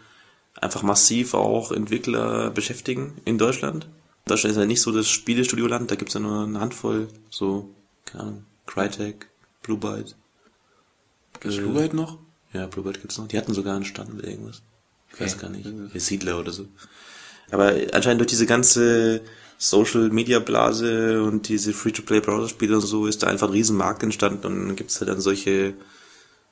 einfach 0.59 0.83
massiv 0.83 1.33
auch 1.33 1.71
Entwickler 1.71 2.49
beschäftigen 2.51 3.13
in 3.25 3.37
Deutschland. 3.37 3.87
Deutschland 4.25 4.51
ist 4.51 4.59
ja 4.59 4.65
nicht 4.65 4.81
so 4.81 4.91
das 4.91 5.09
Spielestudioland, 5.09 5.89
da 5.89 5.95
gibt's 5.95 6.13
ja 6.13 6.19
nur 6.19 6.43
eine 6.43 6.59
Handvoll, 6.59 7.07
so, 7.29 7.73
keine 8.05 8.23
Ahnung, 8.23 8.45
Crytek, 8.67 9.27
Blue 9.63 9.77
Byte. 9.77 10.15
Gibt's 11.39 11.57
Äh, 11.57 11.61
Blue 11.61 11.73
Byte 11.73 11.93
noch? 11.93 12.17
Ja, 12.53 12.67
Blue 12.67 12.83
Byte 12.83 13.01
gibt's 13.01 13.17
noch. 13.17 13.27
Die 13.27 13.37
hatten 13.37 13.53
sogar 13.53 13.75
einen 13.75 13.85
Stand 13.85 14.13
mit 14.13 14.25
irgendwas. 14.25 14.61
Ich 15.13 15.19
weiß 15.19 15.33
Okay. 15.35 15.41
gar 15.41 15.49
nicht. 15.49 15.93
Der 15.93 16.01
Siedler 16.01 16.39
oder 16.39 16.51
so. 16.51 16.67
Aber 17.51 17.73
anscheinend 17.93 18.21
durch 18.21 18.29
diese 18.29 18.45
ganze 18.45 19.21
Social 19.57 20.09
Media 20.09 20.39
Blase 20.39 21.21
und 21.23 21.47
diese 21.49 21.73
Free-to-Play 21.73 22.21
Browser 22.21 22.49
Spiele 22.49 22.75
und 22.75 22.81
so 22.81 23.05
ist 23.07 23.23
da 23.23 23.27
einfach 23.27 23.47
ein 23.47 23.53
riesen 23.53 23.77
Markt 23.77 24.03
entstanden 24.03 24.45
und 24.47 24.67
dann 24.67 24.75
gibt's 24.75 24.99
halt 24.99 25.09
dann 25.09 25.21
solche, 25.21 25.73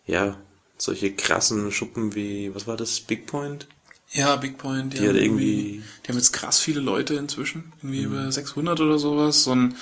ja, 0.06 0.38
solche 0.78 1.14
krassen 1.14 1.72
Schuppen 1.72 2.16
wie, 2.16 2.54
was 2.54 2.68
war 2.68 2.78
das, 2.78 3.00
Big 3.02 3.26
Point? 3.28 3.68
Ja, 4.12 4.36
Big 4.36 4.58
Point. 4.58 4.94
Die, 4.94 4.98
Die 5.00 5.08
haben 5.08 5.16
hat 5.16 5.22
irgendwie- 5.22 5.84
die 6.04 6.10
haben 6.10 6.18
jetzt 6.18 6.34
krass 6.34 6.60
viele 6.60 6.82
Leute 6.82 7.16
inzwischen, 7.16 7.72
irgendwie 7.82 8.04
über 8.04 8.32
600 8.32 8.80
oder 8.82 9.00
sowas 9.00 9.48
und 9.48 9.76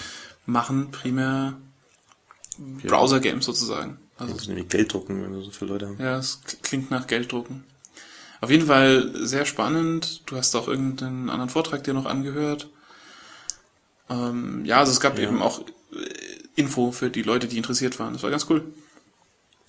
machen 0.48 0.90
primär 0.90 1.54
Browser-Games 2.58 3.46
sozusagen. 3.46 4.00
Also 4.18 4.34
Das 4.34 4.42
ist 4.44 4.48
nämlich 4.48 4.70
Geld 4.70 4.92
drucken, 4.92 5.22
wenn 5.24 5.34
wir 5.36 5.44
so 5.44 5.52
viele 5.52 5.74
Leute 5.74 5.88
haben. 5.88 6.00
Ja, 6.00 6.18
es 6.18 6.42
klingt 6.64 6.90
nach 6.90 7.06
Gelddrucken. 7.06 7.64
Auf 8.42 8.50
jeden 8.50 8.66
Fall 8.66 9.12
sehr 9.14 9.46
spannend. 9.46 10.24
Du 10.26 10.36
hast 10.38 10.56
auch 10.56 10.68
irgendeinen 10.68 11.30
anderen 11.30 11.50
Vortrag 11.50 11.84
dir 11.84 11.94
noch 11.94 12.06
angehört. 12.06 12.68
Ähm, 14.10 14.66
ja, 14.66 14.80
also 14.80 14.92
es 14.92 15.00
gab 15.00 15.18
Ja. 15.20 15.28
eben 15.28 15.42
auch 15.42 15.62
äh, 15.62 15.66
Info 16.56 16.92
für 16.92 17.10
die 17.12 17.22
Leute, 17.24 17.48
die 17.48 17.58
interessiert 17.58 18.00
waren. 18.00 18.14
Das 18.14 18.24
war 18.24 18.30
ganz 18.32 18.48
cool. 18.50 18.64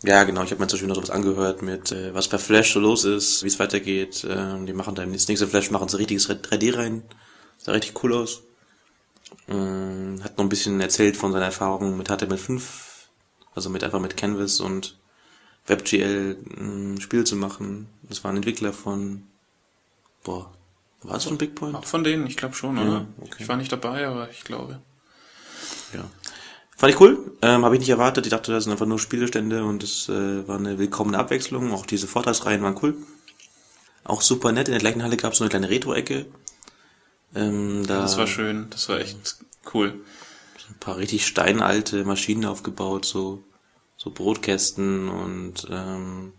Ja, 0.05 0.23
genau. 0.25 0.45
Ich 0.45 0.51
habe 0.53 0.61
mir 0.61 0.69
zum 0.69 0.77
Beispiel 0.77 0.89
noch 0.89 0.95
sowas 0.95 1.11
angehört 1.11 1.61
mit, 1.61 1.93
äh, 1.93 2.15
was 2.15 2.29
bei 2.29 2.39
Flash 2.39 2.73
so 2.73 2.81
los 2.81 3.05
ist, 3.05 3.43
wie 3.43 3.49
es 3.49 3.59
weitergeht. 3.59 4.27
Ähm, 4.31 4.65
die 4.65 4.73
machen 4.73 4.95
dann 4.95 5.13
das 5.13 5.29
nächste 5.29 5.49
Flash, 5.49 5.71
machen 5.71 5.89
so 5.89 5.97
richtiges 5.97 6.29
3D 6.29 6.77
rein. 6.77 7.03
Sah 7.59 7.73
richtig 7.73 8.03
cool 8.03 8.15
aus. 8.15 8.43
Ähm, 9.49 10.23
noch 10.39 10.45
ein 10.45 10.49
bisschen 10.49 10.81
erzählt 10.81 11.17
von 11.17 11.33
seiner 11.33 11.47
Erfahrung 11.47 11.97
mit 11.97 12.11
HTML5, 12.11 12.63
also 13.55 13.71
mit 13.71 13.85
einfach 13.85 14.01
mit 14.01 14.17
Canvas 14.17 14.61
und 14.61 14.97
WebGL 15.67 16.37
ein 16.57 17.01
Spiel 17.01 17.25
zu 17.25 17.37
machen. 17.37 17.89
Das 18.03 18.25
war 18.25 18.31
ein 18.33 18.37
Entwickler 18.37 18.73
von, 18.73 19.25
boah, 20.25 20.51
war 21.03 21.17
es 21.17 21.25
von 21.25 21.39
Bigpoint? 21.39 21.75
Auch 21.77 21.85
von 21.85 22.03
denen, 22.03 22.27
ich 22.27 22.37
glaube 22.37 22.55
schon, 22.55 22.77
Ja, 22.77 22.83
oder? 22.83 23.07
okay. 23.21 23.37
Ich 23.41 23.49
war 23.49 23.57
nicht 23.57 23.71
dabei, 23.71 24.07
aber 24.07 24.31
ich 24.31 24.43
glaube. 24.45 24.81
Ja. 25.95 26.05
Fand 26.77 26.93
ich 26.95 27.01
cool, 27.01 27.33
ähm, 27.43 27.65
habe 27.65 27.75
ich 27.75 27.81
nicht 27.81 27.89
erwartet. 27.91 28.27
Ich 28.27 28.31
dachte, 28.31 28.53
das 28.53 28.65
sind 28.65 28.73
einfach 28.73 28.87
nur 28.87 28.99
Spielestände 28.99 29.65
und 29.65 29.83
es 29.83 30.09
äh, 30.09 30.47
war 30.47 30.59
eine 30.59 30.79
willkommene 30.79 31.19
Abwechslung. 31.19 31.73
Auch 31.73 31.87
diese 31.87 32.07
Vortragsreihen 32.07 32.63
waren 32.63 32.77
cool. 32.83 32.97
Auch 34.05 34.23
super 34.23 34.53
nett. 34.53 34.69
In 34.69 34.73
der 34.73 34.81
gleichen 34.81 35.03
Halle 35.03 35.17
gab 35.17 35.33
es 35.33 35.39
so 35.39 35.45
eine 35.45 35.51
kleine 35.51 35.69
Retro-Ecke. 35.71 36.27
Ähm, 37.35 37.85
da 37.87 38.03
Das 38.03 38.17
war 38.17 38.27
schön, 38.27 38.69
das 38.71 38.89
war 38.89 39.01
echt 39.01 39.37
cool. 39.75 40.01
Ein 40.71 40.79
paar 40.81 40.97
richtig 40.97 41.27
steinalte 41.27 42.05
Maschinen 42.05 42.45
aufgebaut, 42.45 43.05
so 43.05 43.43
so 43.99 44.11
Brotkästen 44.13 45.09
und 45.09 45.67
ähm, 45.71 46.33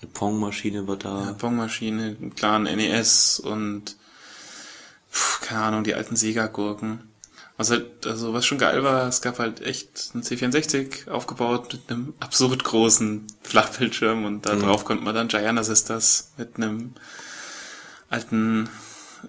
eine 0.00 0.10
Pong-Maschine 0.12 0.86
war 0.86 0.96
da. 0.96 1.34
Pongmaschine, 1.38 2.16
klar, 2.36 2.58
ein 2.58 2.64
NES 2.64 3.40
und 3.40 3.96
pf, 5.10 5.40
keine 5.40 5.62
Ahnung, 5.62 5.84
die 5.84 5.94
alten 5.94 6.14
Sega-Gurken. 6.14 7.10
Was 7.56 7.70
halt, 7.70 8.06
also 8.06 8.32
was 8.32 8.46
schon 8.46 8.56
geil 8.56 8.82
war, 8.84 9.06
es 9.08 9.20
gab 9.20 9.38
halt 9.38 9.60
echt 9.60 10.12
einen 10.14 10.22
C64 10.22 11.10
aufgebaut 11.10 11.72
mit 11.74 11.90
einem 11.90 12.14
absurd 12.20 12.64
großen 12.64 13.26
Flachbildschirm 13.42 14.24
und 14.24 14.46
da 14.46 14.56
drauf 14.56 14.86
konnte 14.86 15.04
man 15.04 15.14
dann 15.14 15.28
Giana 15.28 15.62
Sisters 15.62 16.32
mit 16.38 16.56
einem 16.56 16.94
alten 18.08 18.70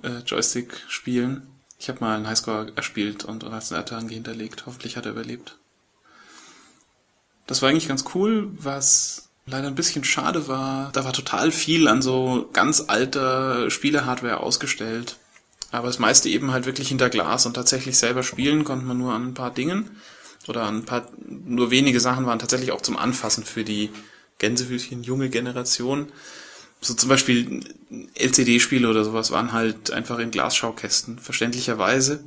äh, 0.03 0.19
Joystick 0.25 0.81
spielen. 0.88 1.48
Ich 1.81 1.89
habe 1.89 2.00
mal 2.01 2.15
einen 2.15 2.27
Highscore 2.27 2.73
erspielt 2.75 3.25
und 3.25 3.43
als 3.43 3.71
Ertange 3.71 4.13
hinterlegt. 4.13 4.67
Hoffentlich 4.67 4.97
hat 4.97 5.07
er 5.07 5.13
überlebt. 5.13 5.57
Das 7.47 7.63
war 7.63 7.69
eigentlich 7.69 7.88
ganz 7.88 8.05
cool, 8.13 8.51
was 8.51 9.31
leider 9.47 9.67
ein 9.67 9.73
bisschen 9.73 10.03
schade 10.03 10.47
war. 10.47 10.91
Da 10.91 11.05
war 11.05 11.11
total 11.11 11.51
viel 11.51 11.88
an 11.88 12.03
so 12.03 12.47
ganz 12.53 12.85
alter 12.88 13.71
Spielehardware 13.71 14.41
ausgestellt. 14.41 15.17
Aber 15.71 15.88
das 15.88 15.97
meiste 15.97 16.29
eben 16.29 16.51
halt 16.51 16.67
wirklich 16.67 16.89
hinter 16.89 17.09
Glas 17.09 17.47
und 17.47 17.55
tatsächlich 17.55 17.97
selber 17.97 18.21
spielen 18.21 18.63
konnte 18.63 18.85
man 18.85 19.00
nur 19.00 19.13
an 19.13 19.29
ein 19.29 19.33
paar 19.33 19.51
Dingen. 19.51 19.89
Oder 20.47 20.65
an 20.65 20.81
ein 20.81 20.85
paar, 20.85 21.07
nur 21.17 21.71
wenige 21.71 22.00
Sachen 22.00 22.27
waren 22.27 22.38
tatsächlich 22.38 22.73
auch 22.73 22.81
zum 22.81 22.95
Anfassen 22.95 23.43
für 23.43 23.63
die 23.63 23.89
Gänsefüßchen 24.38 25.01
junge 25.01 25.31
Generation. 25.31 26.11
So 26.81 26.93
zum 26.95 27.09
Beispiel 27.09 27.61
LCD-Spiele 28.15 28.89
oder 28.89 29.05
sowas 29.05 29.29
waren 29.29 29.53
halt 29.53 29.91
einfach 29.91 30.17
in 30.17 30.31
Glasschaukästen, 30.31 31.19
verständlicherweise. 31.19 32.23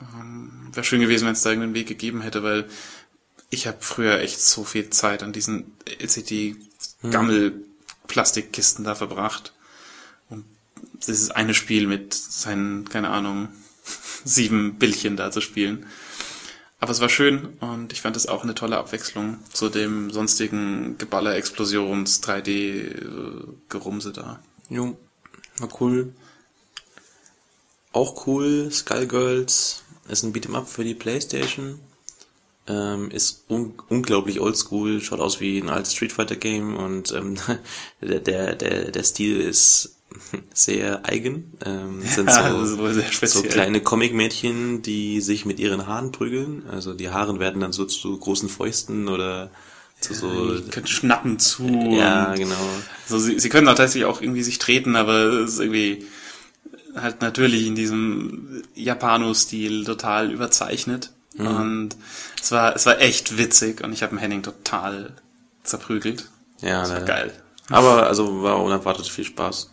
Ähm, 0.00 0.70
Wäre 0.72 0.84
schön 0.84 1.02
gewesen, 1.02 1.26
wenn 1.26 1.34
es 1.34 1.42
da 1.42 1.50
irgendeinen 1.50 1.74
Weg 1.74 1.88
gegeben 1.88 2.22
hätte, 2.22 2.42
weil 2.42 2.66
ich 3.50 3.66
habe 3.66 3.76
früher 3.80 4.20
echt 4.20 4.40
so 4.40 4.64
viel 4.64 4.88
Zeit 4.88 5.22
an 5.22 5.34
diesen 5.34 5.74
LCD-Gammel-Plastikkisten 5.98 8.84
da 8.84 8.94
verbracht. 8.94 9.52
Und 10.30 10.46
dieses 11.06 11.30
eine 11.30 11.52
Spiel 11.52 11.86
mit 11.86 12.14
seinen, 12.14 12.88
keine 12.88 13.10
Ahnung, 13.10 13.50
sieben 14.24 14.78
Bildchen 14.78 15.16
da 15.16 15.30
zu 15.30 15.42
spielen. 15.42 15.84
Aber 16.80 16.92
es 16.92 17.00
war 17.00 17.10
schön 17.10 17.58
und 17.60 17.92
ich 17.92 18.00
fand 18.00 18.16
es 18.16 18.26
auch 18.26 18.42
eine 18.42 18.54
tolle 18.54 18.78
Abwechslung 18.78 19.38
zu 19.52 19.68
dem 19.68 20.10
sonstigen 20.10 20.96
Geballer, 20.96 21.36
Explosions, 21.36 22.22
3D-Gerumse 22.22 24.12
da. 24.12 24.40
Jo, 24.70 24.96
war 25.58 25.68
cool. 25.80 26.14
Auch 27.92 28.26
cool, 28.26 28.70
Skullgirls 28.72 29.82
ist 30.08 30.22
ein 30.22 30.32
Beat'em 30.32 30.54
Up 30.56 30.68
für 30.68 30.84
die 30.84 30.94
Playstation. 30.94 31.80
Ähm, 32.66 33.10
ist 33.10 33.44
un 33.50 33.74
unglaublich 33.88 34.40
oldschool, 34.40 35.00
schaut 35.00 35.20
aus 35.20 35.40
wie 35.40 35.58
ein 35.58 35.68
altes 35.68 35.94
Street 35.94 36.12
Fighter 36.12 36.36
Game 36.36 36.76
und 36.76 37.12
ähm, 37.12 37.36
der, 38.00 38.20
der, 38.20 38.54
der, 38.54 38.90
der 38.90 39.02
Stil 39.02 39.40
ist 39.40 39.96
sehr 40.54 41.06
eigen. 41.08 41.52
Ähm, 41.64 42.02
sind 42.04 42.28
Ja, 42.28 42.64
so, 42.64 42.88
so 43.26 43.42
kleine 43.42 43.80
Comic-Mädchen, 43.80 44.82
die 44.82 45.20
sich 45.20 45.44
mit 45.44 45.58
ihren 45.58 45.86
Haaren 45.86 46.12
prügeln. 46.12 46.64
Also 46.70 46.94
die 46.94 47.10
Haaren 47.10 47.40
werden 47.40 47.60
dann 47.60 47.72
so 47.72 47.84
zu 47.84 48.16
großen 48.16 48.48
Fäusten 48.48 49.08
oder 49.08 49.50
zu 50.00 50.14
so... 50.14 50.54
Die 50.54 50.70
können 50.70 50.86
schnappen 50.86 51.38
zu. 51.38 51.66
Ja, 51.92 52.34
genau. 52.34 52.56
so, 53.06 53.18
sie, 53.18 53.38
sie 53.38 53.48
können 53.48 53.68
auch 53.68 53.74
tatsächlich 53.74 54.06
auch 54.06 54.20
irgendwie 54.20 54.42
sich 54.42 54.58
treten, 54.58 54.96
aber 54.96 55.14
es 55.14 55.54
ist 55.54 55.60
irgendwie 55.60 56.06
halt 56.94 57.20
natürlich 57.20 57.66
in 57.66 57.74
diesem 57.74 58.62
Japano-Stil 58.74 59.84
total 59.84 60.30
überzeichnet. 60.30 61.10
Mhm. 61.36 61.46
Und 61.46 61.88
es 62.42 62.50
war, 62.50 62.74
es 62.74 62.86
war 62.86 63.00
echt 63.00 63.38
witzig 63.38 63.82
und 63.84 63.92
ich 63.92 64.02
habe 64.02 64.14
den 64.14 64.18
Henning 64.18 64.42
total 64.42 65.12
zerprügelt. 65.62 66.28
Ja, 66.60 66.80
Das 66.80 66.90
war 66.90 67.00
leider. 67.00 67.06
geil. 67.06 67.32
Aber 67.68 68.06
also 68.06 68.42
war 68.42 68.62
unerwartet 68.62 69.06
viel 69.06 69.24
Spaß. 69.24 69.70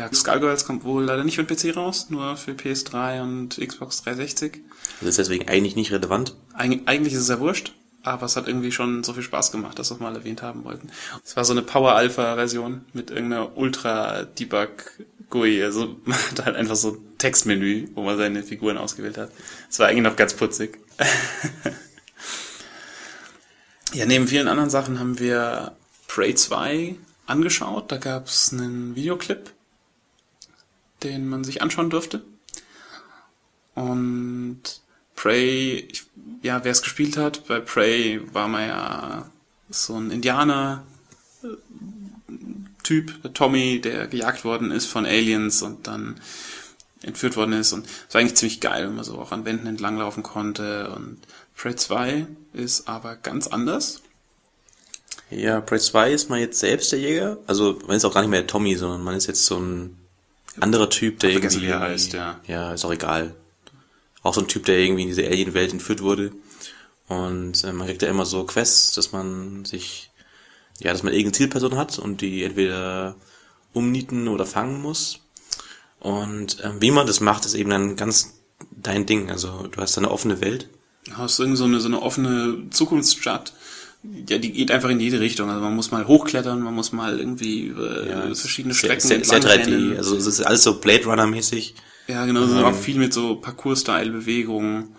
Ja, 0.00 0.10
Skullgirls 0.10 0.64
kommt 0.64 0.84
wohl 0.84 1.04
leider 1.04 1.24
nicht 1.24 1.36
für 1.36 1.44
den 1.44 1.54
PC 1.54 1.76
raus, 1.76 2.06
nur 2.08 2.38
für 2.38 2.52
PS3 2.52 3.20
und 3.20 3.58
Xbox 3.58 4.02
360. 4.02 4.62
Das 5.00 5.10
ist 5.10 5.18
deswegen 5.18 5.46
eigentlich 5.46 5.76
nicht 5.76 5.92
relevant. 5.92 6.36
Eig 6.54 6.80
eigentlich 6.86 7.12
ist 7.12 7.20
es 7.20 7.28
ja 7.28 7.38
wurscht, 7.38 7.74
aber 8.02 8.24
es 8.24 8.34
hat 8.34 8.48
irgendwie 8.48 8.72
schon 8.72 9.04
so 9.04 9.12
viel 9.12 9.22
Spaß 9.22 9.52
gemacht, 9.52 9.78
dass 9.78 9.90
wir 9.90 9.96
es 9.96 10.00
mal 10.00 10.16
erwähnt 10.16 10.40
haben 10.40 10.64
wollten. 10.64 10.88
Es 11.22 11.36
war 11.36 11.44
so 11.44 11.52
eine 11.52 11.60
Power-Alpha-Version 11.60 12.86
mit 12.94 13.10
irgendeiner 13.10 13.58
Ultra-Debug-GUI. 13.58 15.64
Also 15.64 15.96
man 16.06 16.16
hat 16.16 16.46
halt 16.46 16.56
einfach 16.56 16.76
so 16.76 16.92
ein 16.92 17.18
Textmenü, 17.18 17.88
wo 17.94 18.02
man 18.02 18.16
seine 18.16 18.42
Figuren 18.42 18.78
ausgewählt 18.78 19.18
hat. 19.18 19.30
Es 19.68 19.80
war 19.80 19.88
eigentlich 19.88 20.04
noch 20.04 20.16
ganz 20.16 20.32
putzig. 20.32 20.78
ja, 23.92 24.06
neben 24.06 24.26
vielen 24.26 24.48
anderen 24.48 24.70
Sachen 24.70 24.98
haben 24.98 25.18
wir 25.18 25.76
Prey 26.08 26.34
2 26.34 26.96
angeschaut. 27.26 27.92
Da 27.92 27.98
gab 27.98 28.28
es 28.28 28.50
einen 28.50 28.96
Videoclip, 28.96 29.52
den 31.02 31.28
man 31.28 31.44
sich 31.44 31.62
anschauen 31.62 31.90
durfte. 31.90 32.22
Und 33.74 34.62
Prey, 35.14 35.86
ich, 35.90 36.06
ja, 36.42 36.64
wer 36.64 36.72
es 36.72 36.82
gespielt 36.82 37.16
hat, 37.16 37.46
bei 37.46 37.60
Prey 37.60 38.20
war 38.32 38.48
man 38.48 38.68
ja 38.68 39.30
so 39.68 39.94
ein 39.96 40.10
Indianer 40.10 40.84
äh, 41.42 41.48
Typ, 42.82 43.22
der 43.22 43.32
Tommy, 43.32 43.80
der 43.80 44.08
gejagt 44.08 44.44
worden 44.44 44.70
ist 44.70 44.86
von 44.86 45.06
Aliens 45.06 45.62
und 45.62 45.86
dann 45.86 46.20
entführt 47.02 47.36
worden 47.36 47.52
ist 47.52 47.72
und 47.72 47.86
es 48.08 48.14
war 48.14 48.20
eigentlich 48.20 48.36
ziemlich 48.36 48.60
geil, 48.60 48.86
wenn 48.86 48.96
man 48.96 49.04
so 49.04 49.18
auch 49.18 49.32
an 49.32 49.44
Wänden 49.44 49.66
entlanglaufen 49.66 50.22
konnte 50.22 50.90
und 50.90 51.18
Prey 51.56 51.76
2 51.76 52.26
ist 52.54 52.88
aber 52.88 53.16
ganz 53.16 53.46
anders. 53.46 54.02
Ja, 55.30 55.60
Prey 55.60 55.78
2 55.78 56.12
ist 56.12 56.30
man 56.30 56.40
jetzt 56.40 56.58
selbst 56.58 56.90
der 56.92 56.98
Jäger. 56.98 57.38
Also 57.46 57.78
man 57.86 57.96
ist 57.96 58.04
auch 58.04 58.12
gar 58.12 58.22
nicht 58.22 58.30
mehr 58.30 58.40
der 58.40 58.48
Tommy, 58.48 58.76
sondern 58.76 59.02
man 59.02 59.14
ist 59.14 59.26
jetzt 59.26 59.44
so 59.44 59.58
ein 59.58 59.99
anderer 60.58 60.90
Typ, 60.90 61.20
der 61.20 61.30
irgendwie... 61.30 61.62
wie 61.62 61.66
er 61.66 61.80
heißt, 61.80 62.12
ja. 62.12 62.40
Ja, 62.46 62.72
ist 62.72 62.84
auch 62.84 62.92
egal. 62.92 63.34
Auch 64.22 64.34
so 64.34 64.40
ein 64.40 64.48
Typ, 64.48 64.64
der 64.64 64.78
irgendwie 64.78 65.02
in 65.02 65.08
diese 65.08 65.26
Alien-Welt 65.26 65.72
entführt 65.72 66.02
wurde. 66.02 66.32
Und 67.08 67.64
äh, 67.64 67.72
man 67.72 67.86
kriegt 67.86 68.02
ja 68.02 68.08
immer 68.08 68.26
so 68.26 68.44
Quests, 68.44 68.92
dass 68.92 69.12
man 69.12 69.64
sich... 69.64 70.10
Ja, 70.80 70.92
dass 70.92 71.02
man 71.02 71.12
irgendeine 71.12 71.36
Zielperson 71.36 71.76
hat 71.76 71.98
und 71.98 72.22
die 72.22 72.42
entweder 72.42 73.14
umnieten 73.72 74.28
oder 74.28 74.46
fangen 74.46 74.80
muss. 74.80 75.20
Und 75.98 76.58
ähm, 76.64 76.80
wie 76.80 76.90
man 76.90 77.06
das 77.06 77.20
macht, 77.20 77.44
ist 77.44 77.54
eben 77.54 77.70
dann 77.70 77.96
ganz 77.96 78.40
dein 78.70 79.06
Ding. 79.06 79.30
Also 79.30 79.66
du 79.66 79.80
hast 79.80 79.98
eine 79.98 80.10
offene 80.10 80.40
Welt. 80.40 80.68
Du 81.04 81.16
hast 81.16 81.38
irgend 81.38 81.58
so 81.58 81.64
eine, 81.64 81.80
so 81.80 81.88
eine 81.88 82.00
offene 82.00 82.70
Zukunftsstadt. 82.70 83.52
Ja, 84.02 84.38
die 84.38 84.52
geht 84.52 84.70
einfach 84.70 84.88
in 84.88 84.98
jede 84.98 85.20
Richtung. 85.20 85.50
Also 85.50 85.60
man 85.60 85.76
muss 85.76 85.90
mal 85.90 86.06
hochklettern, 86.06 86.62
man 86.62 86.74
muss 86.74 86.92
mal 86.92 87.18
irgendwie 87.18 87.64
über 87.64 88.06
Ja, 88.06 88.34
verschiedene 88.34 88.72
sehr, 88.72 88.88
Strecken 88.88 89.06
sehr, 89.06 89.24
sehr 89.24 89.36
entlang 89.36 89.58
3D. 89.58 89.66
rennen. 89.66 89.96
Also 89.96 90.16
es 90.16 90.26
ist 90.26 90.40
alles 90.40 90.62
so 90.62 90.80
Blade 90.80 91.04
Runner 91.04 91.26
mäßig. 91.26 91.74
Ja, 92.08 92.24
genau, 92.24 92.46
so 92.46 92.56
auch 92.64 92.74
viel 92.74 92.96
mit 92.98 93.12
so 93.12 93.36
Parcours-Style-Bewegungen. 93.36 94.94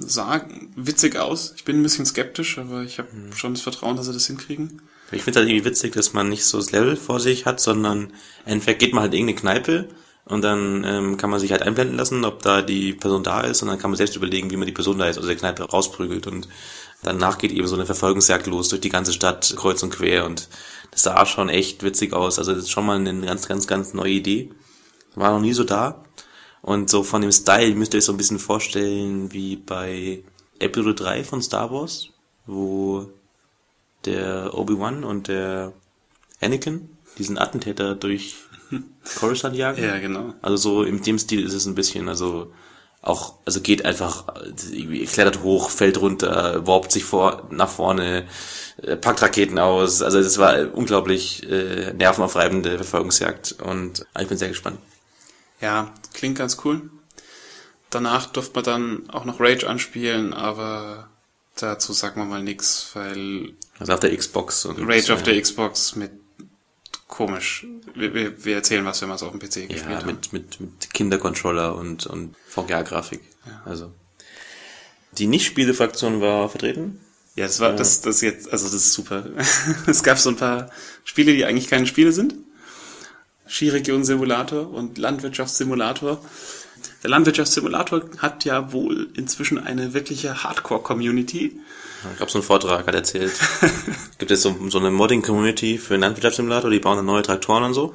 Sah 0.00 0.44
witzig 0.74 1.16
aus. 1.16 1.52
Ich 1.56 1.64
bin 1.64 1.78
ein 1.78 1.82
bisschen 1.82 2.06
skeptisch, 2.06 2.58
aber 2.58 2.82
ich 2.82 2.98
habe 2.98 3.08
schon 3.36 3.52
das 3.52 3.62
Vertrauen, 3.62 3.96
dass 3.96 4.06
sie 4.06 4.14
das 4.14 4.26
hinkriegen. 4.26 4.80
Ich 5.12 5.22
finde 5.22 5.40
halt 5.40 5.48
irgendwie 5.48 5.66
witzig, 5.66 5.92
dass 5.92 6.14
man 6.14 6.28
nicht 6.28 6.44
so 6.44 6.58
das 6.58 6.72
Level 6.72 6.96
vor 6.96 7.20
sich 7.20 7.44
hat, 7.46 7.60
sondern 7.60 8.12
entweder 8.46 8.74
geht 8.78 8.94
man 8.94 9.02
halt 9.02 9.14
in 9.14 9.28
irgendeine 9.28 9.40
Kneipe 9.60 9.88
und 10.24 10.42
dann 10.42 10.84
ähm, 10.84 11.16
kann 11.18 11.30
man 11.30 11.40
sich 11.40 11.52
halt 11.52 11.62
einblenden 11.62 11.96
lassen, 11.96 12.24
ob 12.24 12.42
da 12.42 12.62
die 12.62 12.92
Person 12.94 13.22
da 13.22 13.42
ist 13.42 13.62
und 13.62 13.68
dann 13.68 13.78
kann 13.78 13.90
man 13.90 13.96
selbst 13.96 14.16
überlegen, 14.16 14.50
wie 14.50 14.56
man 14.56 14.66
die 14.66 14.72
Person 14.72 14.98
da 14.98 15.06
ist, 15.06 15.18
aus 15.18 15.26
der 15.26 15.36
Kneipe 15.36 15.62
rausprügelt 15.64 16.26
und 16.26 16.48
danach 17.02 17.38
geht 17.38 17.52
eben 17.52 17.66
so 17.66 17.74
eine 17.74 17.86
Verfolgungsjagd 17.86 18.46
los 18.46 18.68
durch 18.68 18.80
die 18.80 18.88
ganze 18.88 19.12
Stadt, 19.12 19.54
kreuz 19.56 19.82
und 19.82 19.90
quer 19.90 20.24
und 20.26 20.48
das 20.90 21.02
sah 21.02 21.26
schon 21.26 21.48
echt 21.48 21.82
witzig 21.82 22.12
aus. 22.12 22.38
Also 22.38 22.52
das 22.52 22.64
ist 22.64 22.70
schon 22.70 22.86
mal 22.86 22.96
eine 22.96 23.26
ganz, 23.26 23.46
ganz, 23.48 23.66
ganz 23.66 23.94
neue 23.94 24.12
Idee. 24.12 24.50
War 25.14 25.32
noch 25.32 25.40
nie 25.40 25.52
so 25.52 25.64
da. 25.64 26.04
Und 26.62 26.90
so 26.90 27.02
von 27.02 27.22
dem 27.22 27.32
Style 27.32 27.74
müsst 27.74 27.94
ihr 27.94 27.98
euch 27.98 28.04
so 28.04 28.12
ein 28.12 28.18
bisschen 28.18 28.38
vorstellen 28.38 29.32
wie 29.32 29.56
bei 29.56 30.22
Episode 30.58 30.94
3 30.94 31.24
von 31.24 31.42
Star 31.42 31.70
Wars, 31.70 32.10
wo 32.46 33.10
der 34.04 34.54
Obi-Wan 34.54 35.04
und 35.04 35.28
der 35.28 35.72
Anakin 36.40 36.90
diesen 37.16 37.38
Attentäter 37.38 37.94
durch 37.94 38.36
Coruscant 39.18 39.56
jagen. 39.56 39.82
Ja, 39.82 39.98
genau. 39.98 40.34
Also 40.42 40.56
so 40.56 40.82
in 40.82 41.02
dem 41.02 41.18
Stil 41.18 41.44
ist 41.44 41.54
es 41.54 41.66
ein 41.66 41.74
bisschen, 41.74 42.08
also 42.08 42.52
auch, 43.02 43.34
also 43.44 43.60
geht 43.60 43.84
einfach, 43.84 44.24
klettert 45.12 45.42
hoch, 45.42 45.70
fällt 45.70 46.00
runter, 46.00 46.66
warpt 46.66 46.92
sich 46.92 47.04
vor, 47.04 47.46
nach 47.50 47.68
vorne, 47.68 48.26
äh, 48.82 48.96
packt 48.96 49.22
Raketen 49.22 49.58
aus. 49.58 50.02
Also 50.02 50.18
es 50.18 50.38
war 50.38 50.74
unglaublich 50.74 51.48
äh, 51.48 51.92
nervenaufreibende 51.92 52.76
Verfolgungsjagd 52.76 53.56
und 53.62 54.06
ah, 54.14 54.22
ich 54.22 54.28
bin 54.28 54.38
sehr 54.38 54.48
gespannt. 54.48 54.78
Ja, 55.60 55.92
klingt 56.12 56.38
ganz 56.38 56.58
cool. 56.64 56.90
Danach 57.90 58.26
durfte 58.26 58.54
man 58.54 58.64
dann 58.64 59.10
auch 59.10 59.24
noch 59.24 59.40
Rage 59.40 59.66
anspielen, 59.66 60.34
aber 60.34 61.08
dazu 61.56 61.92
sagen 61.92 62.20
wir 62.20 62.26
mal 62.26 62.42
nix, 62.42 62.90
weil 62.94 63.54
Also 63.78 63.94
auf 63.94 64.00
der 64.00 64.14
Xbox 64.16 64.64
und 64.64 64.78
Rage 64.86 65.14
auf 65.14 65.22
der 65.22 65.40
Xbox 65.40 65.96
mit 65.96 66.10
komisch. 67.08 67.66
Wir, 67.94 68.14
wir, 68.14 68.44
wir 68.44 68.54
erzählen 68.54 68.84
was, 68.84 69.02
wenn 69.02 69.08
wir 69.08 69.16
es 69.16 69.22
auf 69.22 69.32
dem 69.32 69.40
PC 69.40 69.68
gespielt 69.68 69.80
ja, 69.88 69.96
haben. 69.96 70.06
mit, 70.06 70.32
mit, 70.32 70.60
mit 70.60 70.94
Kindercontroller 70.94 71.74
und, 71.74 72.06
und 72.06 72.36
VGA-Grafik. 72.48 73.20
Also. 73.64 73.92
Die 75.12 75.26
Nicht-Spiele-Fraktion 75.26 76.20
war 76.20 76.48
vertreten. 76.48 77.00
Ja, 77.34 77.46
das 77.46 77.60
war 77.60 77.72
das 77.72 78.00
das 78.02 78.20
jetzt, 78.20 78.52
also 78.52 78.66
das 78.66 78.74
ist 78.74 78.92
super. 78.92 79.26
es 79.86 80.02
gab 80.02 80.18
so 80.18 80.30
ein 80.30 80.36
paar 80.36 80.70
Spiele, 81.04 81.32
die 81.32 81.44
eigentlich 81.44 81.68
keine 81.68 81.86
Spiele 81.86 82.12
sind. 82.12 82.34
Skiregion-Simulator 83.48 84.68
und 84.70 84.98
Landwirtschaftssimulator. 84.98 86.22
Der 87.02 87.10
Landwirtschaftssimulator 87.10 88.02
hat 88.18 88.44
ja 88.44 88.72
wohl 88.72 89.08
inzwischen 89.14 89.58
eine 89.58 89.94
wirkliche 89.94 90.42
Hardcore-Community. 90.42 91.60
Ich 92.14 92.20
habe 92.20 92.30
so 92.30 92.38
einen 92.38 92.46
Vortrag 92.46 92.86
hat 92.86 92.94
erzählt. 92.94 93.32
Gibt 94.18 94.30
es 94.30 94.42
so, 94.42 94.56
so 94.68 94.78
eine 94.78 94.90
Modding-Community 94.90 95.78
für 95.78 95.94
einen 95.94 96.02
Landwirtschaftssimulator, 96.02 96.70
die 96.70 96.78
bauen 96.78 96.96
dann 96.96 97.06
neue 97.06 97.22
Traktoren 97.22 97.64
und 97.64 97.74
so. 97.74 97.94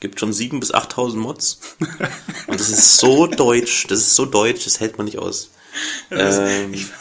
Gibt 0.00 0.20
schon 0.20 0.32
7.000 0.32 0.60
bis 0.60 0.74
8.000 0.74 1.16
Mods. 1.16 1.60
Und 2.46 2.60
das 2.60 2.68
ist 2.68 2.98
so 2.98 3.26
deutsch, 3.26 3.86
das 3.86 4.00
ist 4.00 4.16
so 4.16 4.26
deutsch, 4.26 4.64
das 4.64 4.80
hält 4.80 4.98
man 4.98 5.06
nicht 5.06 5.18
aus. 5.18 5.50
Ähm, 6.10 6.74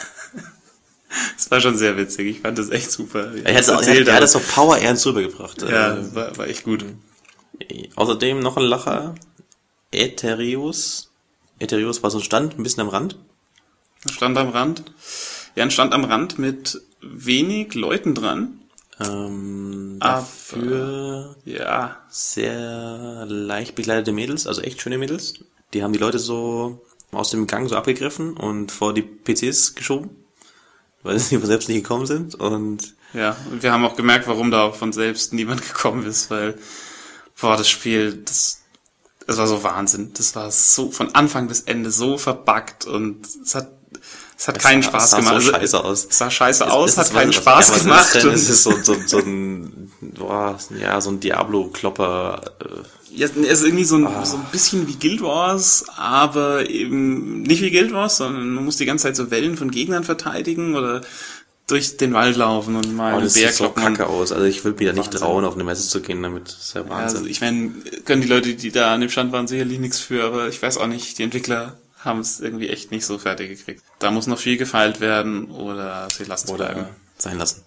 Das 1.35 1.51
war 1.51 1.61
schon 1.61 1.77
sehr 1.77 1.97
witzig. 1.97 2.27
Ich 2.27 2.39
fand 2.39 2.57
das 2.57 2.69
echt 2.69 2.91
super. 2.91 3.33
Ich 3.35 3.45
er 3.45 3.55
hat, 3.55 3.67
er, 3.67 4.15
hat 4.15 4.23
das 4.23 4.35
auf 4.35 4.47
Power 4.53 4.77
Ernst 4.77 5.05
rübergebracht. 5.05 5.61
ja, 5.61 5.95
Äh, 5.97 6.15
war, 6.15 6.37
war 6.37 6.47
echt 6.47 6.63
gut. 6.63 6.85
Außerdem 7.95 8.39
noch 8.39 8.57
ein 8.57 8.63
Lacher. 8.63 9.15
Ethereus. 9.91 11.11
Ethereus 11.60 12.03
war 12.03 12.12
so 12.12 12.17
ein 12.19 12.24
Stand, 12.24 12.57
ein 12.57 12.63
bisschen 12.63 12.81
am 12.81 12.89
Rand. 12.89 13.17
Stand 14.12 14.38
am 14.38 14.50
Rand. 14.50 14.83
Ja, 15.55 15.63
ein 15.63 15.72
Stand 15.72 15.93
am 15.93 16.03
Rand 16.03 16.39
mit 16.39 16.81
wenig 17.01 17.74
Leuten 17.75 18.15
dran. 18.15 18.60
Ähm, 19.00 19.98
Aber- 20.00 20.19
dafür 20.22 21.36
Ja, 21.45 21.98
sehr 22.10 23.25
leicht 23.27 23.75
bekleidete 23.75 24.12
Mädels, 24.12 24.45
also 24.48 24.62
echt 24.62 24.81
schöne 24.81 24.98
Mädels. 24.98 25.33
Die 25.74 25.83
haben 25.83 25.93
die 25.93 26.00
Leute 26.00 26.19
so 26.19 26.83
aus 27.12 27.31
dem 27.31 27.48
Gang 27.48 27.67
so 27.69 27.75
abgegriffen 27.75 28.36
und 28.38 28.72
vor 28.72 28.93
die 28.93 29.01
PCs 29.03 29.75
geschoben, 29.75 30.10
weil 31.01 31.17
sie 31.19 31.38
von 31.38 31.48
selbst 31.48 31.69
nicht 31.69 31.83
gekommen 31.83 32.05
sind. 32.05 32.36
Und 32.36 32.93
ja. 33.13 33.36
Und 33.51 33.62
wir 33.63 33.72
haben 33.72 33.86
auch 33.86 33.95
gemerkt, 33.95 34.27
warum 34.27 34.50
da 34.51 34.63
auch 34.63 34.75
von 34.75 34.91
selbst 34.93 35.33
niemand 35.33 35.62
gekommen 35.67 36.05
ist, 36.05 36.29
weil, 36.31 36.57
boah, 37.39 37.55
das 37.57 37.69
Spiel, 37.69 38.22
das, 38.25 38.62
das 39.27 39.37
war 39.37 39.47
so 39.47 39.63
Wahnsinn. 39.63 40.11
Das 40.15 40.35
war 40.35 40.51
so 40.51 40.91
von 40.91 41.13
Anfang 41.15 41.47
bis 41.47 41.61
Ende 41.61 41.91
so 41.91 42.17
verbuggt 42.17 42.85
und 42.85 43.25
es 43.43 43.55
hat, 43.55 43.69
es 44.37 44.47
hat 44.47 44.59
keinen 44.59 44.81
sah- 44.81 44.89
Spaß 44.89 45.03
es 45.05 45.09
sah 45.11 45.17
gemacht. 45.17 45.33
so 45.41 45.51
Also, 45.51 45.51
scheiße 45.51 45.83
aus. 45.83 46.07
Es 46.09 46.17
sah 46.17 46.29
scheiße 46.31 46.71
aus, 46.71 46.89
Es 46.91 46.97
hat 46.97 47.05
ist- 47.07 47.13
keinen 47.13 47.29
was- 47.29 47.35
Spaß 47.35 47.69
ja, 47.69 47.77
gemacht. 47.83 48.15
ist 48.15 48.23
Es 48.25 48.49
ist 48.49 48.63
so, 48.63 48.73
so, 48.81 48.95
so 49.05 49.17
ein, 49.19 49.91
boah, 50.01 50.57
ja, 50.79 50.99
so 51.01 51.09
ein 51.11 51.19
Diablo-Klopper. 51.19 52.41
Äh, 52.59 52.65
Ja, 53.15 53.27
es 53.27 53.36
ist 53.36 53.63
irgendwie 53.63 53.86
so 53.86 53.95
ein, 53.97 54.07
Ah. 54.07 54.25
so 54.25 54.38
ein 54.38 54.45
bisschen 54.51 54.88
wie 54.88 54.95
Guild 54.95 55.21
Wars, 55.21 55.86
aber 55.95 56.67
eben 56.69 57.43
nicht 57.43 57.62
wie 57.62 57.69
Guild 57.69 57.93
Wars, 57.93 58.17
sondern 58.17 58.49
man 58.55 58.65
muss 58.65 58.77
die 58.77 58.86
ganze 58.88 59.03
Zeit 59.03 59.15
so 59.15 59.29
Wellen 59.29 59.55
von 59.55 59.69
Gegnern 59.69 60.03
verteidigen 60.03 60.75
oder 60.75 61.01
durch 61.67 61.97
den 61.97 62.13
Wald 62.13 62.36
laufen 62.36 62.76
und 62.76 62.93
mal 62.95 63.13
oh, 63.13 63.15
einen 63.17 63.23
das 63.26 63.34
Bär 63.36 63.47
sieht 63.49 63.58
so 63.58 63.63
kloppen. 63.69 63.95
kacke 63.95 64.08
aus. 64.08 64.32
Also 64.32 64.45
ich 64.45 64.63
würde 64.65 64.84
mir 64.84 64.91
da 64.91 64.97
nicht 64.97 65.08
Wahnsinn. 65.08 65.21
trauen, 65.21 65.45
auf 65.45 65.54
eine 65.54 65.63
Messe 65.63 65.88
zu 65.88 66.02
gehen 66.02 66.21
damit. 66.21 66.47
Das 66.49 66.58
ist 66.58 66.73
ja 66.76 66.82
Ja, 66.82 66.89
Wahnsinn. 66.89 67.17
also 67.19 67.30
ich 67.30 67.41
meine, 67.41 67.71
können 68.06 68.21
die 68.21 68.28
Leute, 68.28 68.54
die 68.56 68.71
da 68.71 68.93
an 68.93 69.02
dem 69.02 69.10
Stand 69.10 69.32
waren, 69.32 69.47
sicherlich 69.47 69.80
nichts 69.80 69.99
für, 69.99 70.23
aber 70.26 70.49
ich 70.49 70.62
weiß 70.62 70.78
auch 70.78 70.88
nicht, 70.88 71.17
die 71.17 71.23
Entwickler 71.23 71.78
haben 71.99 72.19
es 72.19 72.41
irgendwie 72.41 72.67
echt 72.67 72.91
nicht 72.91 73.06
so 73.06 73.17
fertig 73.17 73.49
gekriegt. 73.58 73.82
Da 73.99 74.12
muss 74.12 74.28
noch 74.28 74.38
viel 74.39 74.58
gefeilt 74.58 74.99
werden 74.99 75.49
oder 75.52 76.08
sie 76.13 76.26
lassen 76.26 76.47
es 76.47 76.52
Oder 76.54 76.65
bleiben. 76.73 76.86
sein 77.17 77.38
lassen. 77.38 77.63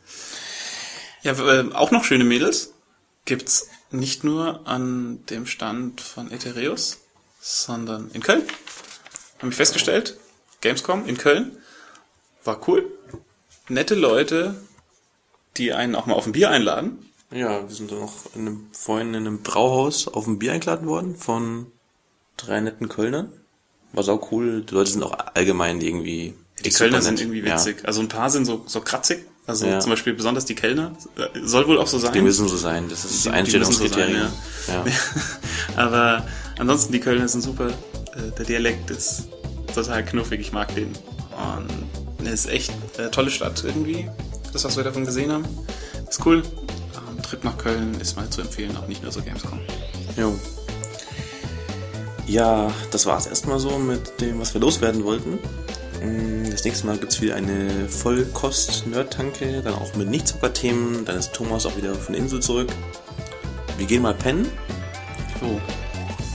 Ja, 1.23 1.33
äh, 1.33 1.73
auch 1.73 1.91
noch 1.91 2.05
schöne 2.05 2.25
Mädels 2.25 2.75
gibt's 3.25 3.69
nicht 3.91 4.25
nur 4.25 4.67
an 4.69 5.25
dem 5.31 5.47
Stand 5.47 6.03
von 6.03 6.31
Ethereus, 6.31 6.99
sondern 7.41 8.11
in 8.13 8.23
Köln. 8.23 8.43
Habe 9.39 9.49
ich 9.49 9.55
festgestellt. 9.57 10.19
Gamescom 10.61 11.07
in 11.07 11.17
Köln. 11.17 11.57
War 12.45 12.61
cool. 12.69 12.85
Nette 13.69 13.95
Leute, 13.95 14.55
die 15.57 15.73
einen 15.73 15.95
auch 15.95 16.07
mal 16.07 16.15
auf 16.15 16.27
ein 16.27 16.33
Bier 16.33 16.51
einladen. 16.51 16.99
Ja, 17.33 17.69
wir 17.69 17.75
sind 17.75 17.91
dann 17.91 17.99
noch 18.01 18.15
in 18.35 18.43
einem, 18.43 18.67
vorhin 18.73 19.09
in 19.09 19.27
einem 19.27 19.43
Brauhaus 19.43 20.07
auf 20.09 20.27
ein 20.27 20.39
Bier 20.39 20.53
eingeladen 20.53 20.87
worden 20.87 21.17
von 21.17 21.67
drei 22.37 22.61
netten 22.61 22.89
Kölnern. 22.89 23.33
War 23.93 24.05
sau 24.05 24.29
cool. 24.31 24.63
Die 24.63 24.75
Leute 24.75 24.91
sind 24.91 25.03
auch 25.03 25.17
allgemein 25.35 25.81
irgendwie 25.81 26.35
Die 26.65 26.71
Kölner 26.71 27.03
sind 27.03 27.21
irgendwie 27.21 27.41
Ja, 27.41 27.55
witzig. 27.55 27.79
Also 27.85 28.01
ein 28.01 28.09
paar 28.09 28.31
sind 28.31 28.45
so, 28.45 28.63
so 28.67 28.81
kratzig. 28.81 29.25
Also 29.47 29.67
Ja. 29.67 29.81
zum 29.81 29.91
Beispiel 29.91 30.13
besonders 30.13 30.45
die 30.45 30.55
Kellner. 30.55 30.93
Soll 31.43 31.67
wohl 31.67 31.79
auch 31.79 31.87
so 31.87 31.99
sein. 31.99 32.13
die 32.13 32.21
müssen 32.21 32.49
so 32.49 32.57
sein. 32.57 32.89
Das 32.89 33.05
ist 33.05 33.05
das 33.05 33.13
müssen 33.15 33.23
so 33.25 33.31
Einstellungskriterium. 33.31 34.29
sein, 34.67 34.85
ja. 34.87 34.93
Aber 35.83 36.27
ansonsten, 36.59 36.93
die 36.93 37.01
Kölner 37.01 37.27
sind 37.29 37.43
super. 37.43 37.69
Äh, 37.69 38.31
Der 38.39 38.45
Dialekt 38.45 38.91
ist 38.91 39.29
total 39.75 40.05
knuffig. 40.05 40.41
Ich 40.41 40.53
mag 40.53 40.75
den. 40.75 40.89
Und 40.89 42.06
es 42.27 42.47
ist 42.47 42.51
echt 42.53 42.73
eine 42.99 43.11
tolle 43.11 43.31
Stadt 43.31 43.63
irgendwie. 43.65 44.09
Das, 44.53 44.65
was 44.65 44.77
wir 44.77 44.85
davon 44.85 45.05
gesehen 45.05 45.33
haben. 45.33 45.45
Ist 46.09 46.25
cool. 46.25 46.43
Ähm, 46.95 47.23
Trip 47.23 47.45
nach 47.45 47.59
Köln 47.59 47.95
ist 48.01 48.17
mal 48.17 48.29
zu 48.31 48.41
empfehlen, 48.41 48.77
auch 48.77 48.87
nicht 48.89 49.03
nur 49.03 49.13
so 49.13 49.21
Gamescom. 49.23 49.61
Jo. 50.17 50.35
Ja, 52.27 52.73
das 52.91 53.07
war's 53.07 53.27
erstmal 53.27 53.59
so 53.61 53.79
mit 53.79 54.21
dem, 54.21 54.41
was 54.41 54.53
wir 54.55 54.61
loswerden 54.61 55.05
wollten. 55.05 55.39
Mm, 56.03 56.51
Das 56.51 56.65
nächste 56.65 56.87
Mal 56.87 56.99
gibt's 56.99 57.21
wieder 57.21 57.35
eine 57.37 57.89
Vollkost-Nerd-Tanke, 57.89 59.63
dann 59.63 59.75
auch 59.75 59.95
mit 59.95 60.09
Nicht-Zocker-Themen. 60.09 61.05
Dann 61.05 61.17
ist 61.19 61.33
Thomas 61.35 61.67
auch 61.67 61.77
wieder 61.77 61.95
von 61.95 62.15
der 62.15 62.23
Insel 62.23 62.41
zurück. 62.41 62.71
Wir 63.79 63.87
gehen 63.87 64.03
mal 64.03 64.15
pennen. 64.15 64.51
Jo. 65.43 65.61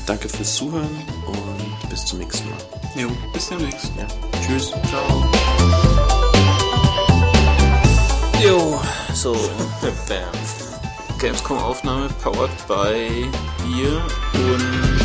Danke 0.06 0.30
fürs 0.30 0.56
Zuhören 0.56 0.89
und 1.27 1.89
bis 1.89 2.06
zum 2.06 2.19
nächsten 2.19 2.49
Mal. 2.49 2.60
Jo, 2.95 3.10
bis 3.34 3.49
demnächst. 3.49 3.91
Ja. 3.97 4.08
Tschüss. 4.45 4.71
Ciao. 4.89 5.50
Jo, 8.41 8.82
so. 9.13 9.34
Bam. 10.10 10.34
Gamescom-Aufnahme 11.19 12.10
powered 12.23 12.49
by 12.67 13.30
Bier 13.62 14.01
und 14.34 15.00